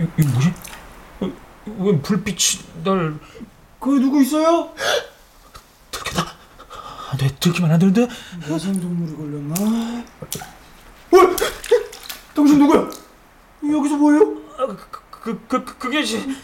이, 0.00 0.06
이거 0.18 0.28
뭐지? 0.30 0.54
어, 1.20 1.30
왜 1.66 2.00
불빛이 2.02 2.82
날 2.84 3.18
거기 3.86 4.00
누구 4.00 4.20
있어요? 4.20 4.72
들켰다 5.92 6.32
내 7.20 7.28
들키면 7.38 7.70
안 7.70 7.78
되는데 7.78 8.08
해상동물이 8.42 9.16
걸렸나? 9.16 10.04
어? 11.12 11.36
당신 12.34 12.58
누구야? 12.58 12.90
여기서 13.72 13.96
뭐해요? 13.96 14.36
아, 14.58 14.66
그, 14.66 14.76
그, 14.90 15.46
그, 15.46 15.64
그, 15.64 15.78
그게 15.78 16.02
지 16.02 16.36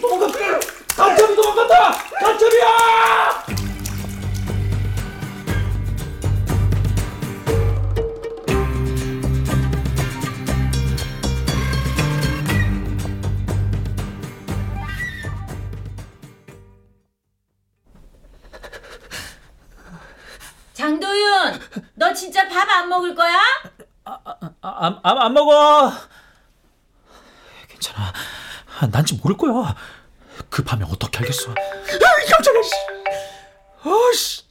도망가! 0.00 0.60
간첩이 0.96 1.34
도망갔다! 1.34 1.92
간첩이야! 2.20 3.59
진짜 22.20 22.46
밥 22.48 22.68
안 22.68 22.86
먹을 22.90 23.14
거야? 23.14 23.34
안, 24.04 25.00
안, 25.02 25.18
안 25.18 25.32
먹어. 25.32 25.90
괜찮아. 27.66 28.12
난지 28.90 29.14
모를 29.14 29.38
거야. 29.38 29.74
급하면 30.50 30.86
어떻게 30.92 31.18
알겠어? 31.20 31.50
아, 31.52 31.54
깜짝이야 32.30 32.62
씨. 32.62 32.70
아씨. 33.88 34.42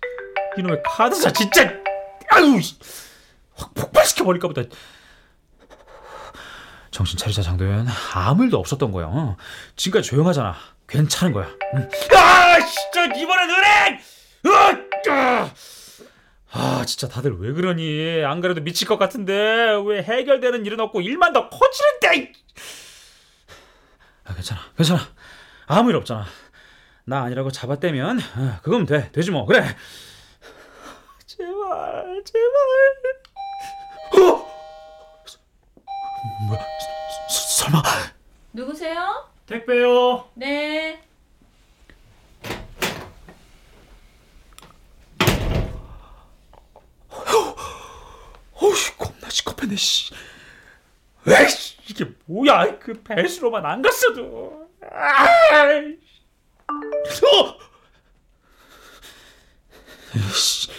이놈의 0.57 0.81
카드사 0.83 1.31
진짜. 1.31 1.71
아유 2.31 2.59
씨. 2.59 2.75
확 3.55 3.71
폭발시켜 3.75 4.23
버릴까 4.23 4.47
보다. 4.47 4.63
정신 6.89 7.19
차리자 7.19 7.43
장도연. 7.43 7.87
아무 8.15 8.45
일도 8.45 8.57
없었던 8.57 8.91
거야. 8.91 9.05
어. 9.07 9.37
지금까지 9.75 10.09
조용하잖아. 10.09 10.55
괜찮은 10.87 11.33
거야. 11.33 11.47
응. 11.75 11.87
아 12.17 12.57
진짜 12.65 13.05
이번엔 13.15 13.49
은행 13.51 13.99
으, 14.47 15.11
아! 15.11 15.51
아 16.51 16.83
진짜 16.85 17.07
다들 17.07 17.39
왜 17.39 17.53
그러니? 17.53 18.23
안 18.25 18.41
그래도 18.41 18.61
미칠 18.61 18.87
것 18.87 18.97
같은데. 18.97 19.33
왜 19.85 20.01
해결되는 20.01 20.65
일은 20.65 20.79
없고 20.79 21.01
일만 21.01 21.31
더 21.33 21.49
커지는데 21.49 22.33
아 24.25 24.33
괜찮아 24.33 24.61
괜찮아. 24.75 24.99
아무 25.67 25.89
일 25.91 25.95
없잖아. 25.97 26.25
나 27.05 27.23
아니라고 27.23 27.51
잡아떼면 27.51 28.19
어, 28.19 28.59
그거면 28.63 28.85
돼 28.85 29.11
되지 29.11 29.31
뭐. 29.31 29.45
그래. 29.45 29.63
제발 31.25 32.23
제발. 32.25 34.23
어? 34.23 34.49
뭐야? 36.47 36.59
서- 37.29 37.63
설마? 37.63 37.81
누구세요? 38.53 39.29
택배요. 39.45 40.29
네. 40.35 41.01
어휴 48.69 48.97
겁나 48.97 49.29
시커패네 49.29 49.75
씨. 49.75 50.13
에이씨 51.27 51.77
이게 51.89 52.05
뭐야? 52.25 52.79
그 52.79 52.93
배수로만 53.03 53.65
안 53.65 53.81
갔어도. 53.81 54.69
어! 54.81 54.89
에이씨. 60.15 60.69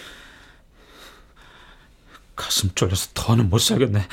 가슴 2.35 2.69
쫄려서 2.73 3.11
더는 3.13 3.49
못 3.49 3.59
살겠네. 3.59 4.07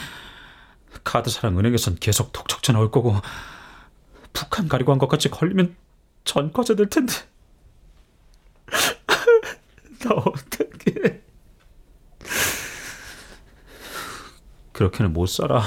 카드사랑 1.04 1.58
은행에선 1.58 1.96
계속 1.96 2.32
독촉 2.32 2.62
전화 2.62 2.80
올 2.80 2.90
거고 2.90 3.16
북한 4.32 4.68
가리고 4.68 4.92
한 4.92 4.98
것까지 4.98 5.30
걸리면 5.30 5.74
전 6.24 6.52
꺼져 6.52 6.74
될 6.74 6.88
텐데. 6.90 7.14
나 10.00 10.10
어떡해 10.14 11.17
그렇게는 14.78 15.12
못 15.12 15.26
살아. 15.26 15.60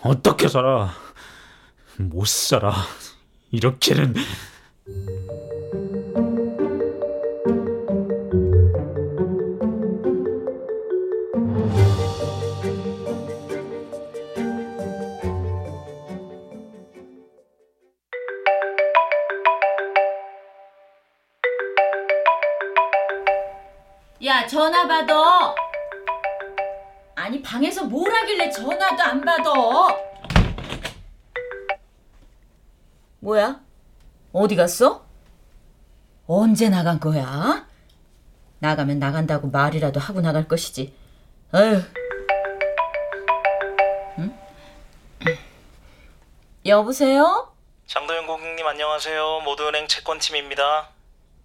어떻게 0.00 0.46
살아? 0.46 0.90
못 1.96 2.28
살아. 2.28 2.72
이렇게는. 3.50 4.14
야, 24.24 24.46
전화 24.46 24.86
받아. 24.86 25.61
아니, 27.22 27.40
방에서 27.40 27.84
뭘 27.84 28.12
하길래 28.12 28.50
전화도 28.50 29.00
안 29.00 29.20
받아? 29.20 29.52
뭐야? 33.20 33.60
어디 34.32 34.56
갔어? 34.56 35.06
언제 36.26 36.68
나간 36.68 36.98
거야? 36.98 37.64
나가면 38.58 38.98
나간다고 38.98 39.50
말이라도 39.50 40.00
하고 40.00 40.20
나갈 40.20 40.48
것이지. 40.48 40.92
어휴. 41.54 41.80
응? 44.18 44.38
여보세요? 46.66 47.54
장도연 47.86 48.26
고객님 48.26 48.66
안녕하세요. 48.66 49.42
모두은행 49.44 49.86
채권팀입니다. 49.86 50.88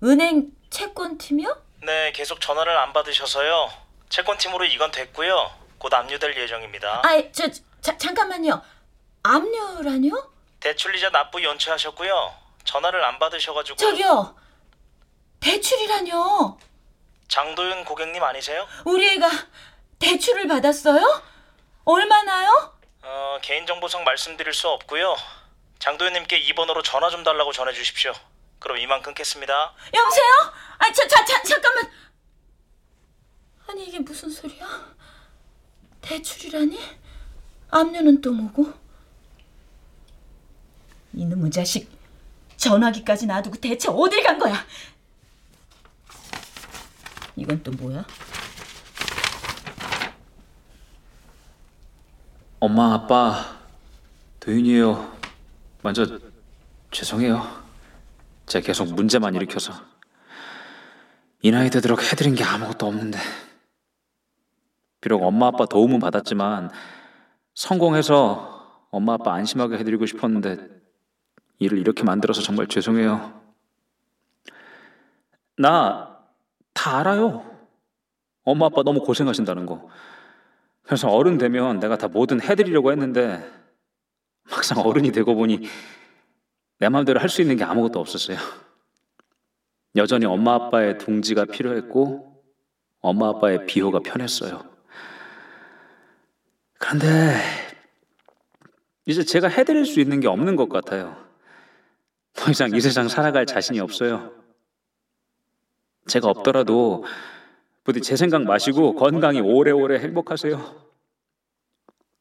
은행 0.02 0.48
채권팀이요? 0.72 1.56
네, 1.84 2.12
계속 2.14 2.42
전화를 2.42 2.76
안 2.76 2.94
받으셔서요. 2.94 3.70
채권팀으로 4.10 4.66
이건 4.66 4.90
됐고요. 4.90 5.67
곧 5.78 5.94
압류될 5.94 6.36
예정입니다. 6.38 7.02
아, 7.06 7.22
저, 7.32 7.50
자, 7.82 7.98
잠깐만요. 7.98 8.62
압류라뇨? 9.24 10.32
대출이자 10.60 11.12
납부 11.12 11.44
연체하셨고요. 11.44 12.36
전화를 12.64 13.04
안 13.04 13.20
받으셔가지고 13.20 13.78
저기요. 13.78 14.36
대출이라뇨? 15.40 16.58
장도연 17.28 17.86
고객님 17.86 18.24
아니세요? 18.24 18.68
우리 18.86 19.08
애가 19.16 19.30
대출을 20.00 20.48
받았어요? 20.48 21.24
얼마나요? 21.86 22.76
어, 23.04 23.40
개인정보상 23.42 24.04
말씀드릴 24.04 24.54
수 24.54 24.68
없고요. 24.70 25.16
장도연님께 25.80 26.38
이 26.38 26.54
번호로 26.54 26.82
전화 26.82 27.10
좀 27.10 27.24
달라고 27.24 27.52
전해주십시오. 27.54 28.14
그럼 28.60 28.78
이만 28.78 29.02
끊겠습니다. 29.02 29.74
여보세요? 29.94 30.32
아, 30.80 30.92
저, 30.92 31.08
자, 31.08 31.24
자, 31.24 31.42
잠깐만. 31.44 31.92
아니 33.68 33.84
이게 33.86 34.00
무슨 34.00 34.30
소리야? 34.30 34.66
대출이라니? 36.02 36.80
압류는 37.70 38.22
또 38.22 38.32
뭐고? 38.32 38.74
이놈의 41.14 41.52
자식 41.52 41.90
전화기까지 42.58 43.26
놔두고 43.26 43.58
대체 43.58 43.90
어딜 43.90 44.24
간 44.24 44.38
거야? 44.40 44.56
이건 47.36 47.62
또 47.64 47.72
뭐야? 47.72 48.06
엄마 52.60 52.94
아빠 52.94 53.60
도윤이에요. 54.40 55.18
먼저 55.84 56.20
죄송해요. 56.92 57.64
제가 58.48 58.66
계속 58.66 58.94
문제만 58.94 59.36
일으켜서 59.36 59.74
이 61.42 61.52
나이 61.52 61.70
되도록 61.70 62.02
해드린 62.02 62.34
게 62.34 62.44
아무것도 62.44 62.88
없는데 62.88 63.20
비록 65.02 65.24
엄마 65.24 65.48
아빠 65.48 65.66
도움은 65.66 66.00
받았지만 66.00 66.72
성공해서 67.54 68.88
엄마 68.92 69.14
아빠 69.14 69.34
안심하게 69.34 69.78
해드리고 69.78 70.06
싶었는데 70.06 70.58
일을 71.60 71.78
이렇게 71.78 72.04
만들어서 72.04 72.42
정말 72.42 72.68
죄송해요. 72.68 73.42
나 75.58 76.18
다 76.78 77.00
알아요. 77.00 77.44
엄마 78.44 78.68
아빠 78.68 78.84
너무 78.84 79.02
고생하신다는 79.02 79.66
거. 79.66 79.90
그래서 80.84 81.10
어른 81.10 81.40
되면 81.40 81.80
내가 81.80 81.98
다 81.98 82.08
뭐든 82.08 82.40
해드리려고 82.40 82.92
했는데 82.92 83.44
막상 84.50 84.78
어른이 84.86 85.12
되고 85.12 85.34
보니 85.36 85.68
내 86.78 86.88
마음대로 86.90 87.20
할 87.20 87.30
수 87.30 87.42
있는 87.42 87.58
게 87.58 87.64
아무것도 87.64 88.00
없었어요. 88.00 88.38
여전히 89.96 90.28
엄마 90.28 90.54
아빠의 90.54 91.00
둥지가 91.00 91.46
필요했고 91.46 92.44
엄마 93.02 93.30
아빠의 93.30 93.66
비호가 93.66 94.00
편했어요. 94.00 94.64
그런데 96.78 97.40
이제 99.06 99.24
제가 99.24 99.48
해드릴 99.48 99.86
수 99.86 100.00
있는 100.00 100.20
게 100.20 100.28
없는 100.28 100.56
것 100.56 100.70
같아요. 100.70 101.26
더 102.34 102.52
이상 102.52 102.76
이 102.76 102.82
세상 102.82 103.08
살아갈 103.08 103.46
자신이 103.46 103.80
없어요. 103.80 104.32
제가 106.08 106.30
없더라도 106.30 107.04
부디 107.84 108.02
제 108.02 108.16
생각 108.16 108.44
마시고 108.44 108.96
건강히 108.96 109.40
오래오래 109.40 110.00
행복하세요. 110.00 110.88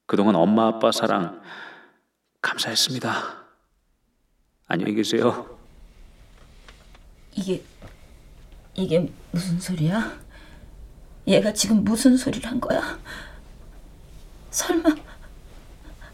그동안 0.07 0.37
엄마 0.37 0.69
아빠 0.69 0.93
사랑 0.93 1.43
감사했습니다. 2.41 3.45
안녕히 4.69 4.95
계세요. 4.95 5.59
이게 7.35 7.63
이게 8.75 9.13
무슨 9.33 9.59
소리야? 9.59 10.19
얘가 11.27 11.53
지금 11.53 11.83
무슨 11.85 12.17
소리를 12.17 12.49
한 12.49 12.61
거야? 12.61 12.99
설마. 14.57 14.89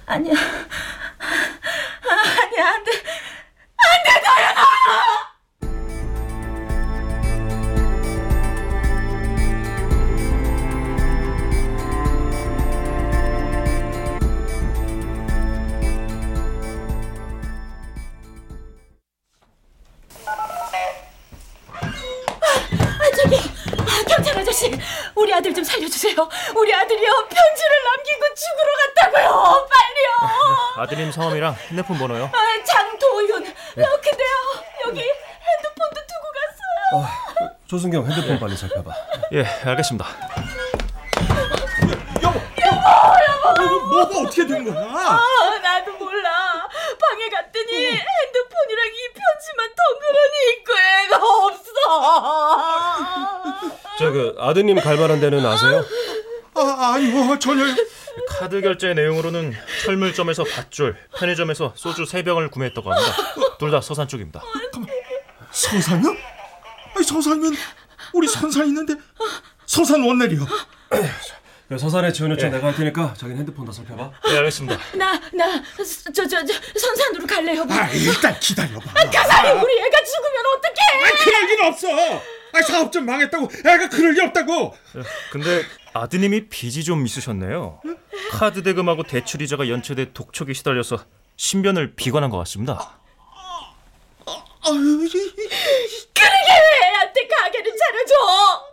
아니야. 0.07 0.35
아니야. 0.35 0.40
안돼. 2.70 2.90
안돼 3.76 4.20
다현아 4.24 4.61
아, 4.61 5.32
씨 24.62 24.70
우리 25.16 25.35
아들 25.35 25.53
좀 25.53 25.64
살려주세요 25.64 26.14
우리 26.57 26.72
아들이요 26.72 27.11
편지를 27.29 27.72
남기고 27.85 28.35
죽으러 28.35 28.70
갔다고요 28.94 29.68
빨리요 29.68 30.11
아드님 30.77 31.11
성함이랑 31.11 31.57
핸드폰 31.68 31.98
번호요. 31.98 32.31
아, 32.33 32.64
장도윤 32.64 33.42
어, 33.44 33.46
근데요 33.75 34.35
여기 34.87 35.01
핸드폰도 35.01 36.01
두고 36.07 36.25
갔어요 36.38 37.59
조승경 37.66 38.07
핸드폰 38.09 38.38
빨리 38.38 38.57
살펴봐. 38.57 38.92
예, 39.33 39.44
알겠습니다. 39.64 40.07
여보 42.22 42.38
여보 42.61 43.81
뭐가 43.88 44.18
어떻게 44.20 44.46
된 44.46 44.64
거야? 44.64 44.85
아 44.85 45.59
나도 45.62 45.92
몰라 45.94 46.68
방에 47.01 47.29
갔더니 47.31 47.72
핸드폰이랑 47.72 48.87
이 48.87 49.09
편지만 49.14 49.70
덩그러니 49.75 50.37
있고 50.53 50.72
애가 50.79 51.16
없어 51.16 51.72
저 53.98 54.11
그 54.12 54.32
아드님 54.48 54.76
갈 54.81 54.96
만한 54.96 55.20
데는 55.20 55.44
아세요? 55.46 55.85
아, 56.55 56.94
아니요 56.94 57.38
전혀 57.38 57.64
카드 58.28 58.61
결제 58.61 58.92
내용으로는 58.92 59.55
철물점에서 59.85 60.44
밧줄, 60.44 60.96
편의점에서 61.16 61.72
소주 61.76 62.02
3병을 62.05 62.50
구매했다고 62.50 62.92
합니다. 62.92 63.16
둘 63.59 63.70
다 63.70 63.81
서산 63.81 64.09
쪽입니다. 64.09 64.42
서산요? 65.50 66.09
아니 66.94 67.05
서산이면 67.05 67.55
우리 68.12 68.26
선산 68.28 68.66
있는데 68.66 68.94
서산 69.66 70.02
원내리요. 70.02 70.46
그 71.68 71.78
서산에 71.78 72.12
지원 72.12 72.33
요청 72.33 72.50
내가 72.50 72.66
할 72.66 72.74
테니까 72.74 73.14
자기는 73.14 73.38
핸드폰 73.38 73.64
다 73.64 73.72
살펴봐. 73.72 74.11
네, 74.26 74.37
알겠습니다. 74.38 74.78
나 74.98 75.12
나 75.33 75.62
저 76.12 76.26
저 76.26 76.44
저 76.44 76.52
선산으로 76.78 77.26
갈래요 77.26 77.64
아 77.70 77.88
일단 77.90 78.38
기다려봐. 78.40 78.92
가사리 79.11 79.50
우리 79.52 79.78
애가 79.78 79.98
죽으면 80.05 80.44
어떡해 80.57 81.05
아니 81.07 81.16
그럴 81.24 81.50
일 81.50 81.62
없어. 81.64 81.87
아니 82.54 82.64
사업 82.66 82.92
좀 82.92 83.06
망했다고 83.06 83.48
애가 83.64 83.88
그럴 83.88 84.16
일 84.16 84.24
없다고. 84.24 84.74
근데 85.30 85.64
아드님이 85.94 86.48
빚이 86.48 86.84
좀 86.84 87.04
있으셨네요. 87.06 87.80
카드 88.32 88.62
대금하고 88.62 89.02
대출 89.04 89.42
이자가 89.42 89.68
연체돼 89.68 90.12
독촉에 90.12 90.52
시달려서 90.52 91.04
신변을 91.36 91.94
비관한 91.96 92.30
것 92.30 92.38
같습니다. 92.38 92.98
그러게 94.64 96.48
왜 96.48 96.88
애한테 96.88 97.26
가게를 97.26 97.72
차려줘 97.76 98.72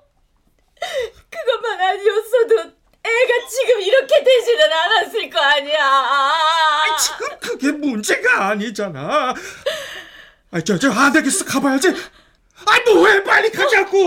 그것만 1.29 1.81
아니었어도 1.81 2.59
애가 3.03 3.47
지금 3.49 3.81
이렇게 3.81 4.23
되지는 4.23 4.71
않았을 4.71 5.29
거 5.29 5.39
아니야 5.39 6.85
지금 6.99 7.27
그게 7.39 7.71
문제가 7.71 8.49
아니잖아. 8.49 9.33
아 10.51 10.59
저 10.61 10.77
저 10.77 10.91
안 10.91 11.11
되겠어 11.13 11.45
가봐야지. 11.45 11.93
아니 12.65 12.93
뭐해 12.93 13.23
빨리 13.23 13.51
가자고. 13.51 13.97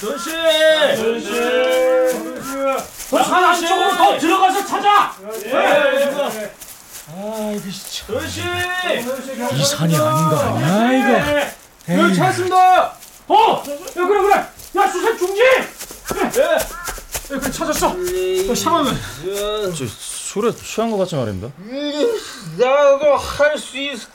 전씨! 0.00 0.30
전씨! 0.96 1.30
산 3.10 3.44
안쪽으로 3.44 3.96
더 3.96 4.18
들어가서 4.18 4.66
찾아! 4.66 5.12
아, 7.12 7.52
이거 7.54 7.70
진짜. 7.70 8.06
전씨! 8.06 8.40
이 8.40 9.64
산이 9.64 9.96
아닌 9.96 10.28
거 10.30 10.36
아니야 10.38 10.92
이거? 11.88 12.02
여기 12.02 12.14
찾았습니다! 12.14 12.99
어! 13.32 13.62
야, 13.62 13.62
그래, 14.06 14.22
그래! 14.22 14.34
야, 14.76 14.88
수색 14.88 15.18
중지! 15.18 15.40
예! 15.40 15.58
예, 17.32 17.38
그래, 17.38 17.50
찾았어! 17.52 17.88
야, 17.90 18.54
상황은? 18.54 18.92
저 19.74 19.86
술에 19.86 20.50
취한 20.52 20.90
것 20.90 20.96
같지 20.98 21.14
말입니다. 21.14 21.48
나도 22.58 23.16
할 23.16 23.56
수 23.56 23.78
있어! 23.78 24.08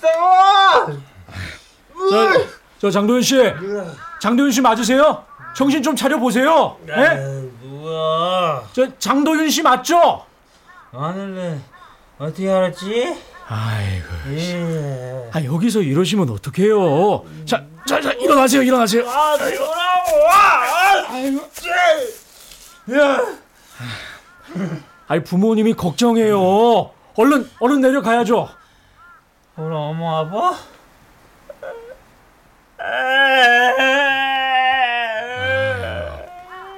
저, 2.10 2.46
저 2.80 2.92
장도현 2.92 3.22
씨, 3.22 3.38
장도현 4.22 4.52
씨 4.52 4.60
맞으세요? 4.62 5.24
정신 5.56 5.82
좀 5.82 5.96
차려 5.96 6.20
보세요. 6.20 6.78
예? 6.90 7.48
뭐야? 7.64 8.64
저 8.74 8.86
장도윤 9.00 9.50
씨 9.50 9.62
맞죠? 9.62 10.26
아는데 10.92 11.62
어떻게 12.20 12.50
알았지? 12.52 13.16
아이고, 13.48 14.08
예. 14.32 15.30
아 15.32 15.44
여기서 15.44 15.82
이러시면 15.82 16.30
어떡해요? 16.30 17.26
자, 17.46 17.64
자, 17.88 18.02
자 18.02 18.12
일어나세요, 18.14 18.64
일어나세요. 18.64 19.08
아, 19.08 19.38
돌아와! 19.38 20.32
아, 20.32 21.06
아이고, 21.10 21.42
야! 22.98 23.22
아이 25.08 25.24
부모님이 25.24 25.74
걱정해요. 25.74 26.92
얼른, 27.16 27.50
얼른 27.60 27.82
내려가야죠. 27.82 28.50
우리 29.58 29.74
엄마 29.74 30.20
아빠? 30.20 30.56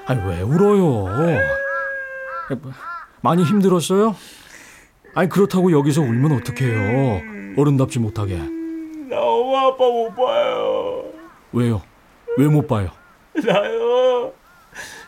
아니 0.05 0.22
왜 0.30 0.41
울어요? 0.41 1.47
많이 3.22 3.43
힘들었어요? 3.43 4.15
아니 5.18 5.30
그렇다고 5.30 5.72
여기서 5.72 6.01
울면 6.01 6.32
어떡해요? 6.34 7.22
어른답지 7.57 7.97
못하게. 7.97 8.38
나 9.09 9.20
엄마 9.20 9.65
아빠 9.70 9.84
못 9.84 10.13
봐요. 10.15 11.05
왜요? 11.51 11.82
왜 12.38 12.47
못 12.47 12.68
봐요? 12.68 12.91
나요. 13.34 14.32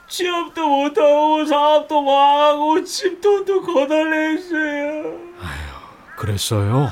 취업도 0.07 0.67
못하고 0.67 1.45
사업도 1.45 2.01
망하고 2.01 2.83
집돈도 2.83 3.61
거덜냈어요. 3.61 5.13
그랬어요. 6.17 6.89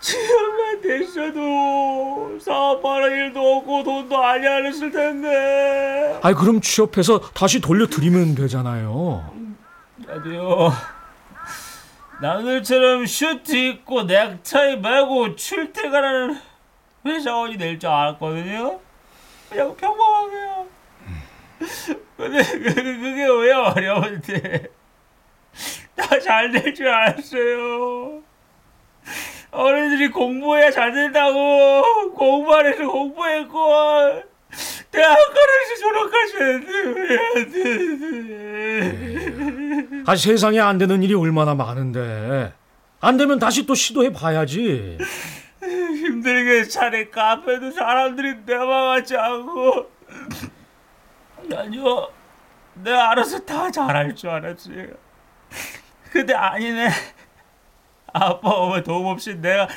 취업만 0.00 0.80
됐어도 0.80 2.36
사업하는 2.40 3.10
일도 3.12 3.40
없고 3.58 3.84
돈도 3.84 4.18
많이 4.18 4.44
안 4.48 4.66
했을 4.66 4.90
텐데. 4.90 6.18
아이 6.20 6.34
그럼 6.34 6.60
취업해서 6.60 7.20
다시 7.32 7.60
돌려드리면 7.60 8.34
되잖아요. 8.34 9.32
나도요. 10.04 10.72
남들처럼 12.20 13.06
슈트 13.06 13.54
입고 13.56 14.02
넥타이 14.04 14.76
매고 14.78 15.36
출퇴근하는 15.36 16.38
회사원이 17.06 17.56
될 17.56 17.78
줄 17.78 17.88
알았거든요. 17.88 18.78
그냥 19.48 19.74
평범하게요. 19.76 20.66
근데 22.16 22.42
그- 22.42 22.74
그게 22.74 23.24
왜 23.26 23.52
어려운데? 23.52 24.66
다 25.96 26.18
잘 26.20 26.50
될 26.52 26.74
줄 26.74 26.88
알았어요. 26.88 28.22
어른들이 29.50 30.08
공부해야 30.10 30.70
잘 30.70 30.92
된다고 30.92 32.12
공부 32.14 32.54
안 32.54 32.66
해서 32.66 32.86
공부했고 32.86 34.22
대학가에서 34.90 35.74
졸업까지. 35.80 36.36
했는데? 37.36 40.02
아 40.06 40.16
세상에 40.16 40.58
안 40.60 40.78
되는 40.78 41.02
일이 41.02 41.14
얼마나 41.14 41.54
많은데. 41.54 42.52
안 43.00 43.16
되면 43.16 43.38
다시 43.38 43.64
또 43.66 43.74
시도해 43.74 44.12
봐야지. 44.12 44.98
힘들게 45.62 46.64
차린 46.64 47.10
카페도 47.10 47.70
사람들이 47.72 48.34
내맘같지 48.44 49.16
않고. 49.16 49.90
아니요. 51.54 52.08
내가 52.74 53.10
알아서 53.12 53.38
다 53.40 53.70
잘할 53.70 54.14
줄 54.14 54.28
알았지. 54.30 54.88
근데 56.12 56.34
아니네. 56.34 56.90
아빠 58.12 58.48
엄마 58.50 58.82
도움 58.82 59.06
없이 59.06 59.34
내가 59.36 59.68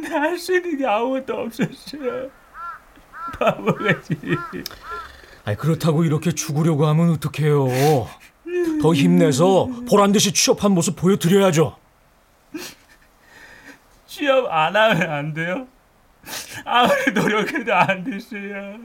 내가 0.00 0.22
할수 0.22 0.54
있는 0.56 0.78
게 0.78 0.86
아무것도 0.86 1.34
없었어요 1.34 2.30
바보같이 3.38 4.16
아이 5.44 5.56
그렇다고 5.56 6.04
이렇게 6.04 6.32
죽으려고 6.32 6.86
하면 6.86 7.10
어떡해요. 7.10 7.66
더 8.80 8.94
힘내서 8.94 9.68
보란 9.88 10.12
듯이 10.12 10.32
취업한 10.32 10.72
모습 10.72 10.96
보여드려야죠. 10.96 11.76
취업 14.06 14.46
안 14.52 14.76
하면 14.76 15.10
안 15.10 15.34
돼요? 15.34 15.66
아무리 16.64 17.12
노력해도 17.12 17.74
안 17.74 18.04
됐어요. 18.04 18.78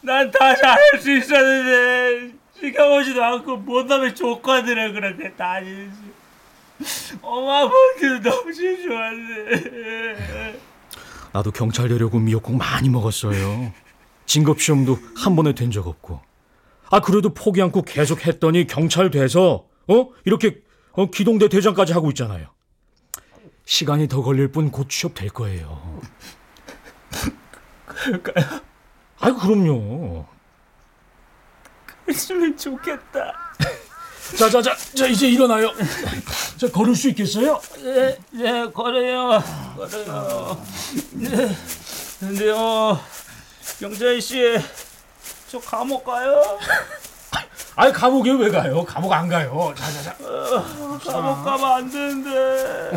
난 0.00 0.30
다 0.30 0.54
잘할 0.56 0.78
수 1.00 1.16
있었는데 1.16 2.34
시켜보지도 2.58 3.22
않고 3.22 3.56
못하면 3.58 4.14
조건들을 4.14 4.92
그렇게 4.92 5.32
다니지. 5.32 6.12
엄마 7.20 7.60
아빠도 7.62 8.20
너무 8.22 8.52
좋아하네. 8.52 10.56
나도 11.32 11.50
경찰 11.50 11.88
되려고 11.88 12.18
미역국 12.18 12.56
많이 12.56 12.88
먹었어요. 12.88 13.72
진급 14.26 14.60
시험도 14.60 14.98
한 15.16 15.34
번에 15.36 15.54
된 15.54 15.70
적 15.70 15.86
없고. 15.86 16.20
아 16.90 17.00
그래도 17.00 17.32
포기 17.32 17.62
않고 17.62 17.82
계속 17.82 18.26
했더니 18.26 18.66
경찰 18.66 19.10
돼서 19.10 19.66
어 19.88 20.08
이렇게 20.24 20.60
어, 20.92 21.10
기동대 21.10 21.48
대장까지 21.48 21.92
하고 21.94 22.10
있잖아요. 22.10 22.48
시간이 23.64 24.08
더 24.08 24.22
걸릴 24.22 24.48
뿐 24.48 24.70
곧 24.70 24.88
취업 24.90 25.14
될 25.14 25.30
거예요. 25.30 26.00
그럴까요? 27.86 28.60
아 29.20 29.32
그럼요. 29.32 30.26
그랬으면 32.04 32.56
좋겠다. 32.56 33.41
자자자 34.36 34.76
자 34.94 35.06
이제 35.06 35.28
일어나요. 35.28 35.70
자 36.56 36.68
걸을 36.70 36.94
수 36.94 37.08
있겠어요? 37.10 37.60
네, 37.82 38.18
네, 38.30 38.70
걸어요. 38.70 39.42
걸어요. 39.76 40.62
네. 41.12 41.56
근데요, 42.20 43.00
경찰 43.80 44.20
씨, 44.20 44.58
저 45.48 45.58
감옥 45.60 46.04
가요? 46.04 46.58
아니 47.74 47.92
감옥에 47.92 48.30
왜 48.32 48.50
가요? 48.50 48.84
감옥 48.84 49.12
안 49.12 49.28
가요. 49.28 49.72
자자자. 49.76 50.16
어, 50.20 50.98
감옥 51.04 51.44
가면 51.44 51.64
안 51.72 51.90
되는데. 51.90 52.90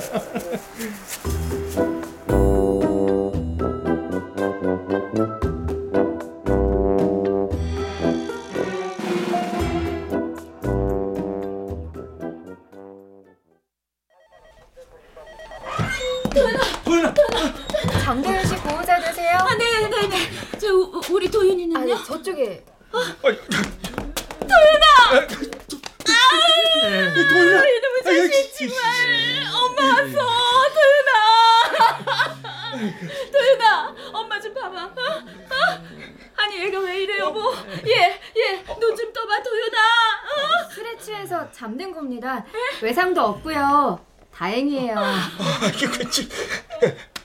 우- 21.09 21.13
우리 21.15 21.29
도윤이는요? 21.29 21.79
아니 21.79 22.05
저쪽에 22.05 22.63
도윤아! 22.91 23.27
도윤아! 25.27 25.45
아, 26.07 27.63
이놈의 27.67 28.03
자식 28.03 28.69
정말 28.69 29.45
엄마 29.53 29.83
왔어 29.85 30.17
도윤아 30.75 31.11
도윤아 33.31 33.95
엄마 34.13 34.39
좀 34.39 34.53
봐봐 34.53 34.83
어? 34.83 34.87
어? 34.89 35.55
아니 36.37 36.59
얘가 36.59 36.79
왜 36.79 37.01
이래 37.03 37.17
여보 37.19 37.53
얘얘눈 37.85 38.95
좀 38.95 39.13
떠봐 39.13 39.41
도윤아 39.43 39.77
어? 39.77 40.69
술에 40.73 40.97
취해서 40.97 41.49
잠든 41.51 41.91
겁니다. 41.93 42.45
외상도 42.81 43.21
없고요. 43.21 44.05
다행이에요. 44.33 44.95
이게 45.73 45.87
그치. 45.87 46.27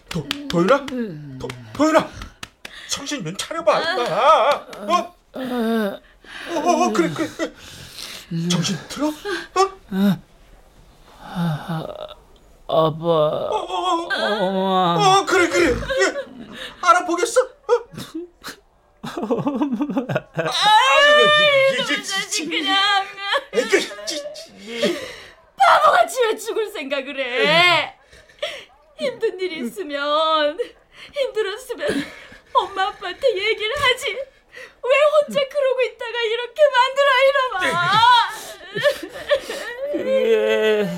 도, 0.09 0.25
도윤아? 0.49 0.87
도, 0.87 1.49
도윤아! 1.73 2.09
정신 3.01 3.25
좀 3.25 3.35
차려봐, 3.37 3.81
임마. 3.81 4.03
어? 4.93 5.17
어, 5.33 6.01
어, 6.55 6.93
그래, 6.93 7.09
그래. 7.09 7.29
그래. 7.29 7.53
정신 8.51 8.77
들어? 8.89 9.09
어? 9.09 9.13
아빠, 12.69 13.07
어, 13.09 14.09
엄마. 14.13 15.19
어, 15.19 15.25
그래, 15.25 15.49
그래. 15.49 15.75
그래. 15.75 16.15
알아보겠어? 16.83 17.41
어? 17.41 17.47
아이고, 21.03 21.21
이게 21.83 22.03
자식 22.03 22.51
그냥 22.51 23.07
바보같이 25.57 26.23
왜 26.25 26.37
죽을 26.37 26.71
생각을 26.71 27.19
해 27.19 27.95
힘든 28.99 29.41
일 29.41 29.53
있으면 29.65 30.59
힘들었으면 31.13 31.89
엄마 32.55 32.89
아빠한테 32.89 33.29
얘기를 33.29 33.75
하지 33.77 34.07
왜 34.13 34.91
혼자 35.27 35.41
그러고 35.49 35.83
있다가 35.83 36.23
이렇게 36.23 36.63
만들어 36.73 37.09
이러마 37.29 38.01
그게 39.93 40.89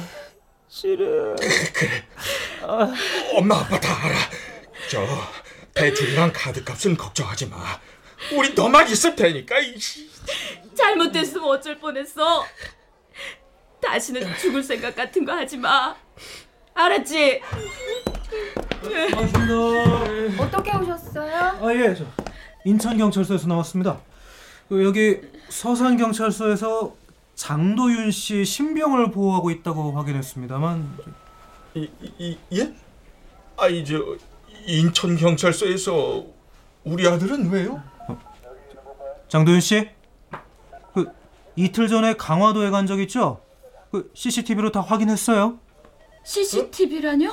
싫어. 0.69 1.37
엄마 3.37 3.57
아빠 3.61 3.79
다 3.81 4.05
알아. 4.07 4.15
저 4.91 5.07
대출이랑 5.75 6.33
카드값은 6.35 6.97
걱정하지 6.97 7.47
마. 7.47 7.81
우리 8.35 8.53
너만 8.55 8.89
있을 8.89 9.15
테니까. 9.17 9.59
이씨. 9.61 10.11
잘못됐으면 10.77 11.45
어쩔 11.45 11.79
뻔했어 11.79 12.45
다시는 13.81 14.37
죽을 14.39 14.63
생각 14.63 14.95
같은 14.95 15.25
거 15.25 15.33
하지 15.33 15.57
마 15.57 15.95
알았지? 16.75 17.43
어떻게 20.39 20.77
오셨어요? 20.77 21.35
아 21.61 21.75
예, 21.75 21.95
저 21.95 22.05
인천 22.65 22.97
경찰서에서 22.97 23.47
나왔습니다. 23.49 24.01
그 24.69 24.85
여기 24.85 25.21
서산 25.49 25.97
경찰서에서 25.97 26.95
장도윤 27.35 28.11
씨 28.11 28.45
신병을 28.45 29.11
보호하고 29.11 29.51
있다고 29.51 29.93
확인했습니다만 29.93 30.99
이, 31.75 31.89
이 32.19 32.39
예? 32.55 32.73
아이 33.57 33.85
저 33.85 33.99
인천 34.67 35.17
경찰서에서 35.17 36.25
우리 36.85 37.07
아들은 37.07 37.51
왜요? 37.51 37.83
장도윤 39.29 39.61
씨, 39.61 39.89
그 40.95 41.07
이틀 41.57 41.89
전에 41.89 42.15
강화도에 42.15 42.71
간 42.71 42.87
적 42.87 43.01
있죠? 43.01 43.41
그 43.91 44.11
CCTV로 44.15 44.73
다 44.73 44.81
확인했어요. 44.81 45.59
CCTV라뇨? 46.25 47.31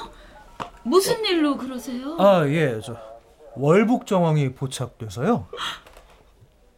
무슨 0.89 1.23
일로 1.23 1.55
그러세요? 1.55 2.15
아 2.19 2.47
예, 2.47 2.81
저 2.83 2.97
월북 3.55 4.07
정황이 4.07 4.53
포착돼서요. 4.53 5.47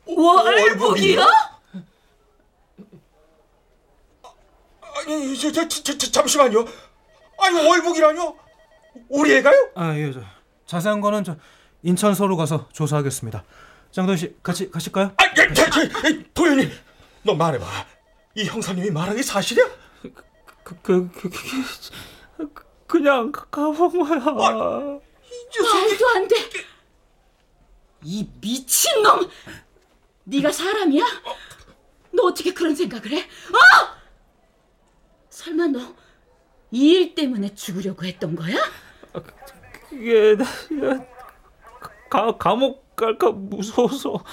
월북이요? 0.05 1.21
아니 4.97 5.37
저, 5.37 5.51
저, 5.51 5.67
저, 5.67 5.97
저, 5.97 6.11
잠시만요. 6.11 6.65
아니 7.39 7.67
월북이라뇨? 7.67 8.35
우리 9.07 9.33
애가요? 9.37 9.71
아 9.75 9.95
예, 9.95 10.11
저 10.11 10.19
자세한 10.65 10.99
거는 10.99 11.23
저 11.23 11.37
인천서로 11.81 12.35
가서 12.35 12.67
조사하겠습니다. 12.73 13.45
장도윤 13.91 14.17
씨 14.17 14.35
같이 14.43 14.69
가실까요? 14.69 15.11
아, 15.17 15.23
야, 15.23 15.53
자, 15.53 15.69
자, 15.69 15.83
야, 15.83 15.89
도현이, 16.33 16.69
너 17.23 17.33
말해봐. 17.33 17.65
이 18.35 18.45
형사님이 18.45 18.91
말한 18.91 19.15
게 19.15 19.23
사실이야? 19.23 19.65
그, 20.63 20.75
그, 20.81 21.09
그, 21.11 21.29
그, 21.29 22.53
그 22.53 22.70
그냥 22.91 23.31
가본 23.31 23.99
거야. 24.05 24.19
말도 24.19 26.07
안 26.15 26.27
돼. 26.27 26.35
이 28.03 28.27
미친 28.41 29.01
놈. 29.01 29.29
네가 30.25 30.51
사람이야? 30.51 31.03
너 32.11 32.23
어떻게 32.23 32.53
그런 32.53 32.75
생각을 32.75 33.11
해? 33.11 33.19
어? 33.21 33.25
설마 35.29 35.67
너 35.67 35.79
이 36.73 36.91
일 36.93 37.15
때문에 37.15 37.53
죽으려고 37.53 38.05
했던 38.05 38.33
거야? 38.35 38.55
그게 39.89 40.35
나, 40.37 40.45
나 40.71 41.05
가, 42.09 42.37
감옥 42.37 42.95
갈까 42.95 43.29
무서워서. 43.31 44.23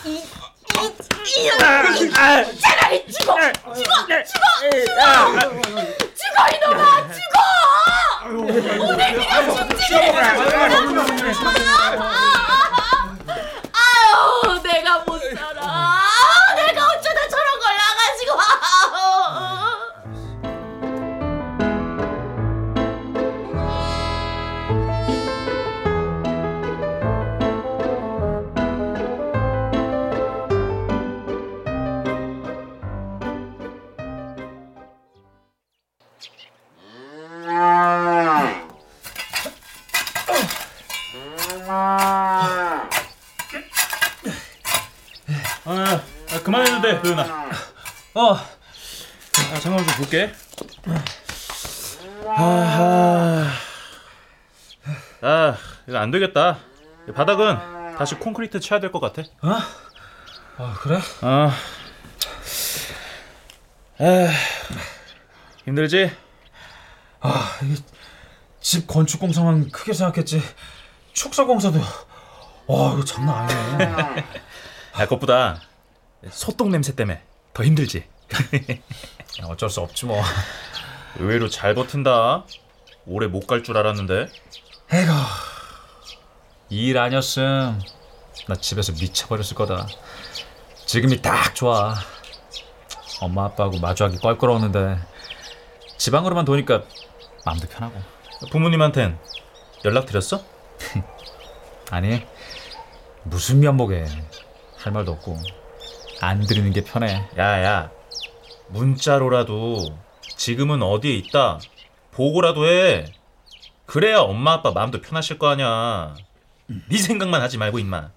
차라리 2.61 3.07
죽어! 3.11 3.35
죽어! 3.43 3.75
죽어! 3.75 4.23
죽어! 4.23 5.41
죽어 6.15 6.39
이놈아! 6.55 7.09
죽어! 7.09 7.39
오늘 8.37 8.63
그냥 8.63 9.69
죽지 9.69 9.95
아유 9.95 11.58
안 55.99 56.11
되겠다. 56.11 56.59
이 57.09 57.13
바닥은 57.13 57.97
다시 57.97 58.15
콘크리트 58.17 58.61
쳐야 58.61 58.81
될 58.81 58.91
것 58.93 59.01
같아. 59.01 59.23
어? 59.43 59.59
아 60.59 60.75
그래? 60.81 60.99
아, 61.23 61.53
에 64.01 64.29
힘들지? 65.65 66.11
아 67.21 67.59
집 68.61 68.87
건축 68.87 69.21
공사만 69.21 69.71
크게 69.71 69.93
생각했지 69.95 70.43
축사 71.15 71.45
공사도 71.45 71.79
와 72.67 72.93
이거 72.93 73.05
장난 73.05 73.49
아니네. 73.49 74.25
아, 74.93 75.05
그것보다 75.05 75.61
소똥 76.31 76.71
냄새 76.71 76.95
때문에 76.95 77.23
더 77.55 77.65
힘들지. 77.65 78.05
어쩔 79.45 79.71
수 79.71 79.81
없지 79.81 80.07
뭐. 80.07 80.21
의외로 81.19 81.49
잘 81.49 81.75
버틴다. 81.75 82.45
오래 83.07 83.27
못 83.27 83.47
갈 83.47 83.63
줄 83.63 83.79
알았는데. 83.79 84.27
에이구 84.93 85.13
일 86.71 86.99
아니었음 86.99 87.81
나 88.47 88.55
집에서 88.55 88.93
미쳐버렸을 88.93 89.57
거다. 89.57 89.87
지금이 90.87 91.21
딱 91.23 91.55
좋아. 91.55 91.95
엄마 93.21 93.47
아빠하고 93.47 93.79
마주하기 93.79 94.19
껄끄러웠는데 94.19 94.99
지방으로만 95.97 96.45
도니까 96.45 96.83
마음도 97.45 97.67
편하고. 97.69 98.01
부모님한텐 98.51 99.19
연락 99.85 100.07
드렸어? 100.07 100.43
아니 101.91 102.25
무슨 103.25 103.61
면목에 103.61 104.07
할 104.77 104.93
말도 104.93 105.13
없고 105.13 105.39
안 106.21 106.41
드리는 106.47 106.73
게 106.73 106.83
편해. 106.85 107.29
야야 107.37 107.91
문자로라도 108.69 109.79
지금은 110.37 110.83
어디에 110.83 111.15
있다 111.15 111.59
보고라도 112.13 112.67
해 112.67 113.07
그래야 113.87 114.19
엄마 114.21 114.53
아빠 114.53 114.71
마음도 114.71 115.01
편하실 115.01 115.39
거 115.39 115.49
아니야 115.49 116.15
네 116.69 116.99
생각만 116.99 117.41
하지 117.41 117.59
말고 117.59 117.79
임마 117.79 118.11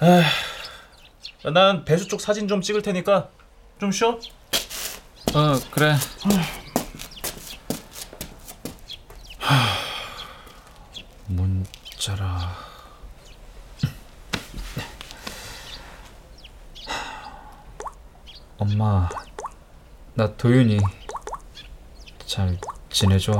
아, 0.00 0.22
난 1.52 1.84
배수 1.84 2.06
쪽 2.08 2.20
사진 2.20 2.46
좀 2.46 2.60
찍을 2.60 2.82
테니까 2.82 3.28
좀 3.80 3.90
쉬어 3.92 4.18
어 5.34 5.60
그래. 5.70 5.94
문자라. 11.26 12.56
엄마, 18.56 19.08
나 20.14 20.34
도윤이 20.36 20.78
잘 22.26 22.58
지내줘. 22.90 23.32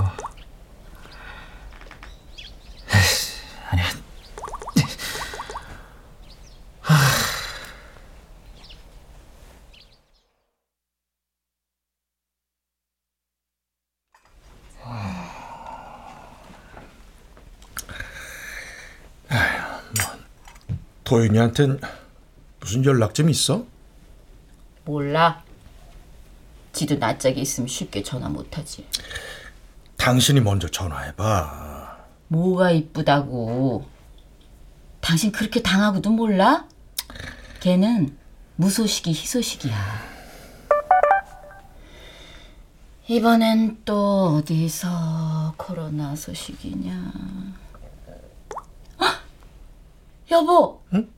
도윤이한텐 21.09 21.81
무슨 22.61 22.85
연락 22.85 23.15
좀 23.15 23.31
있어? 23.31 23.65
몰라 24.85 25.43
지도 26.73 26.97
낯짝이 26.97 27.41
있으면 27.41 27.67
쉽게 27.67 28.03
전화 28.03 28.29
못하지 28.29 28.87
당신이 29.97 30.41
먼저 30.43 30.69
전화해봐. 30.69 31.97
뭐가 32.29 32.73
이쁘다고 32.73 33.89
당신 35.01 35.33
그렇게 35.33 35.63
당하고도 35.63 36.11
몰라? 36.11 36.67
걔는 37.61 38.15
무소식이 38.57 39.09
희소식이야 39.11 39.77
이번엔 43.09 43.79
또 43.87 44.37
어디서 44.37 45.55
코로나 45.57 46.15
소식이냐 46.15 46.93
헉! 46.93 47.68
여보 50.31 50.83
응? 50.95 51.09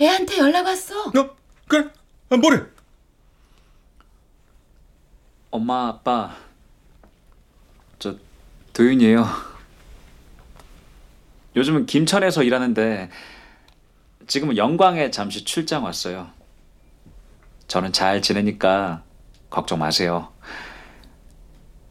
애한테 0.00 0.38
연락 0.38 0.66
왔어 0.66 1.08
어? 1.08 1.36
그래? 1.68 1.88
아, 2.30 2.36
뭐래? 2.36 2.62
엄마, 5.50 5.86
아빠, 5.86 6.36
저 8.00 8.16
도윤이에요. 8.72 9.24
요즘은 11.54 11.86
김천에서 11.86 12.42
일하는데 12.42 13.08
지금은 14.26 14.56
영광에 14.56 15.12
잠시 15.12 15.44
출장 15.44 15.84
왔어요. 15.84 16.28
저는 17.68 17.92
잘 17.92 18.20
지내니까 18.20 19.04
걱정 19.48 19.78
마세요. 19.78 20.32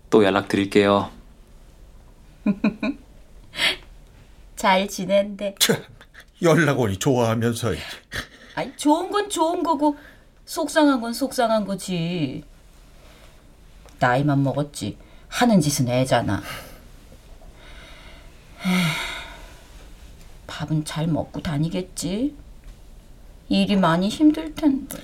또 0.10 0.26
연락 0.26 0.50
드릴게요. 0.50 1.10
잘 4.58 4.88
지낸대 4.90 5.56
연락 6.44 6.80
오니 6.80 6.98
좋아하면서 6.98 7.74
아니 8.56 8.76
좋은 8.78 9.10
건 9.10 9.30
좋은 9.30 9.64
거고 9.64 9.98
속상한 10.46 11.02
건 11.02 11.14
속상한 11.14 11.66
거지. 11.66 12.44
나이만 14.00 14.44
먹었지 14.44 14.98
하는 15.30 15.62
짓은 15.62 15.88
애잖아. 15.88 16.44
밥은 20.48 20.86
잘 20.86 21.08
먹고 21.08 21.42
다니겠지. 21.42 22.36
일이 23.50 23.76
많이 23.76 24.10
힘들 24.10 24.54
텐데. 24.54 24.98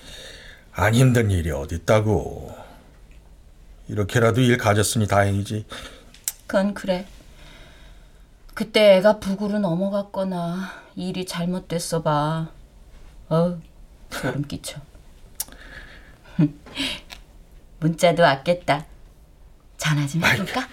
안 0.74 0.94
힘든 0.94 1.32
일이 1.32 1.52
어딨다고. 1.52 2.56
이렇게라도 3.88 4.42
일 4.42 4.58
가졌으니 4.58 5.08
다행이지. 5.08 5.66
그건 6.46 6.74
그래. 6.74 7.08
그때 8.54 8.98
애가 8.98 9.20
북으로 9.20 9.60
넘어갔거나 9.60 10.72
일이 10.96 11.26
잘못됐어 11.26 12.02
봐. 12.02 12.50
어, 13.30 13.60
소름 14.10 14.44
끼쳐. 14.44 14.82
문자도 17.80 18.24
왔겠다. 18.24 18.86
전화 19.78 20.06
좀 20.08 20.24
해볼까? 20.24 20.68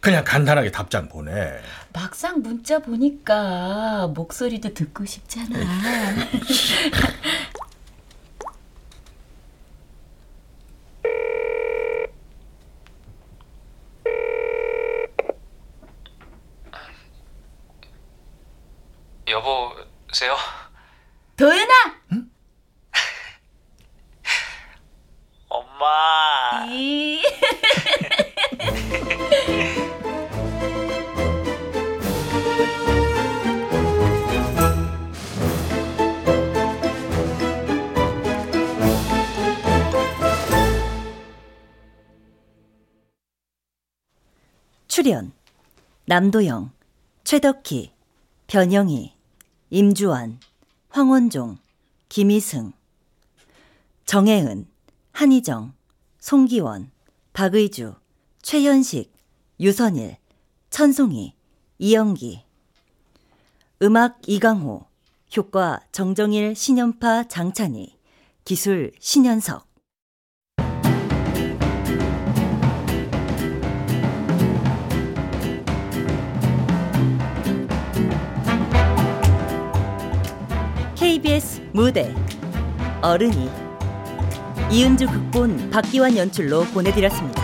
그냥 0.00 0.24
간단하게 0.24 0.70
답장 0.72 1.08
보내. 1.08 1.60
막상 1.92 2.40
문자 2.42 2.78
보니까 2.80 4.08
목소리도 4.08 4.74
듣고 4.74 5.04
싶잖아. 5.04 5.58
여보세요? 19.30 20.36
도윤아! 21.36 21.72
엄마. 25.48 26.66
이... 26.68 27.22
출연 44.88 45.32
남도영, 46.06 46.72
최덕희, 47.24 47.92
변영희, 48.48 49.14
임주환, 49.72 50.40
황원종, 50.88 51.58
김희승, 52.08 52.72
정혜은, 54.04 54.66
한희정, 55.12 55.74
송기원, 56.18 56.90
박의주, 57.32 57.94
최현식, 58.42 59.12
유선일, 59.60 60.16
천송이, 60.70 61.34
이영기. 61.78 62.42
음악 63.82 64.18
이강호 64.26 64.86
효과 65.36 65.78
정정일, 65.92 66.56
신연파, 66.56 67.28
장찬희 67.28 67.96
기술 68.44 68.90
신현석 68.98 69.69
KBS 81.10 81.60
무대 81.72 82.14
어른이 83.02 83.50
이은주 84.70 85.08
극본 85.08 85.70
박기환 85.70 86.16
연출로 86.16 86.62
보내드렸습니다. 86.66 87.39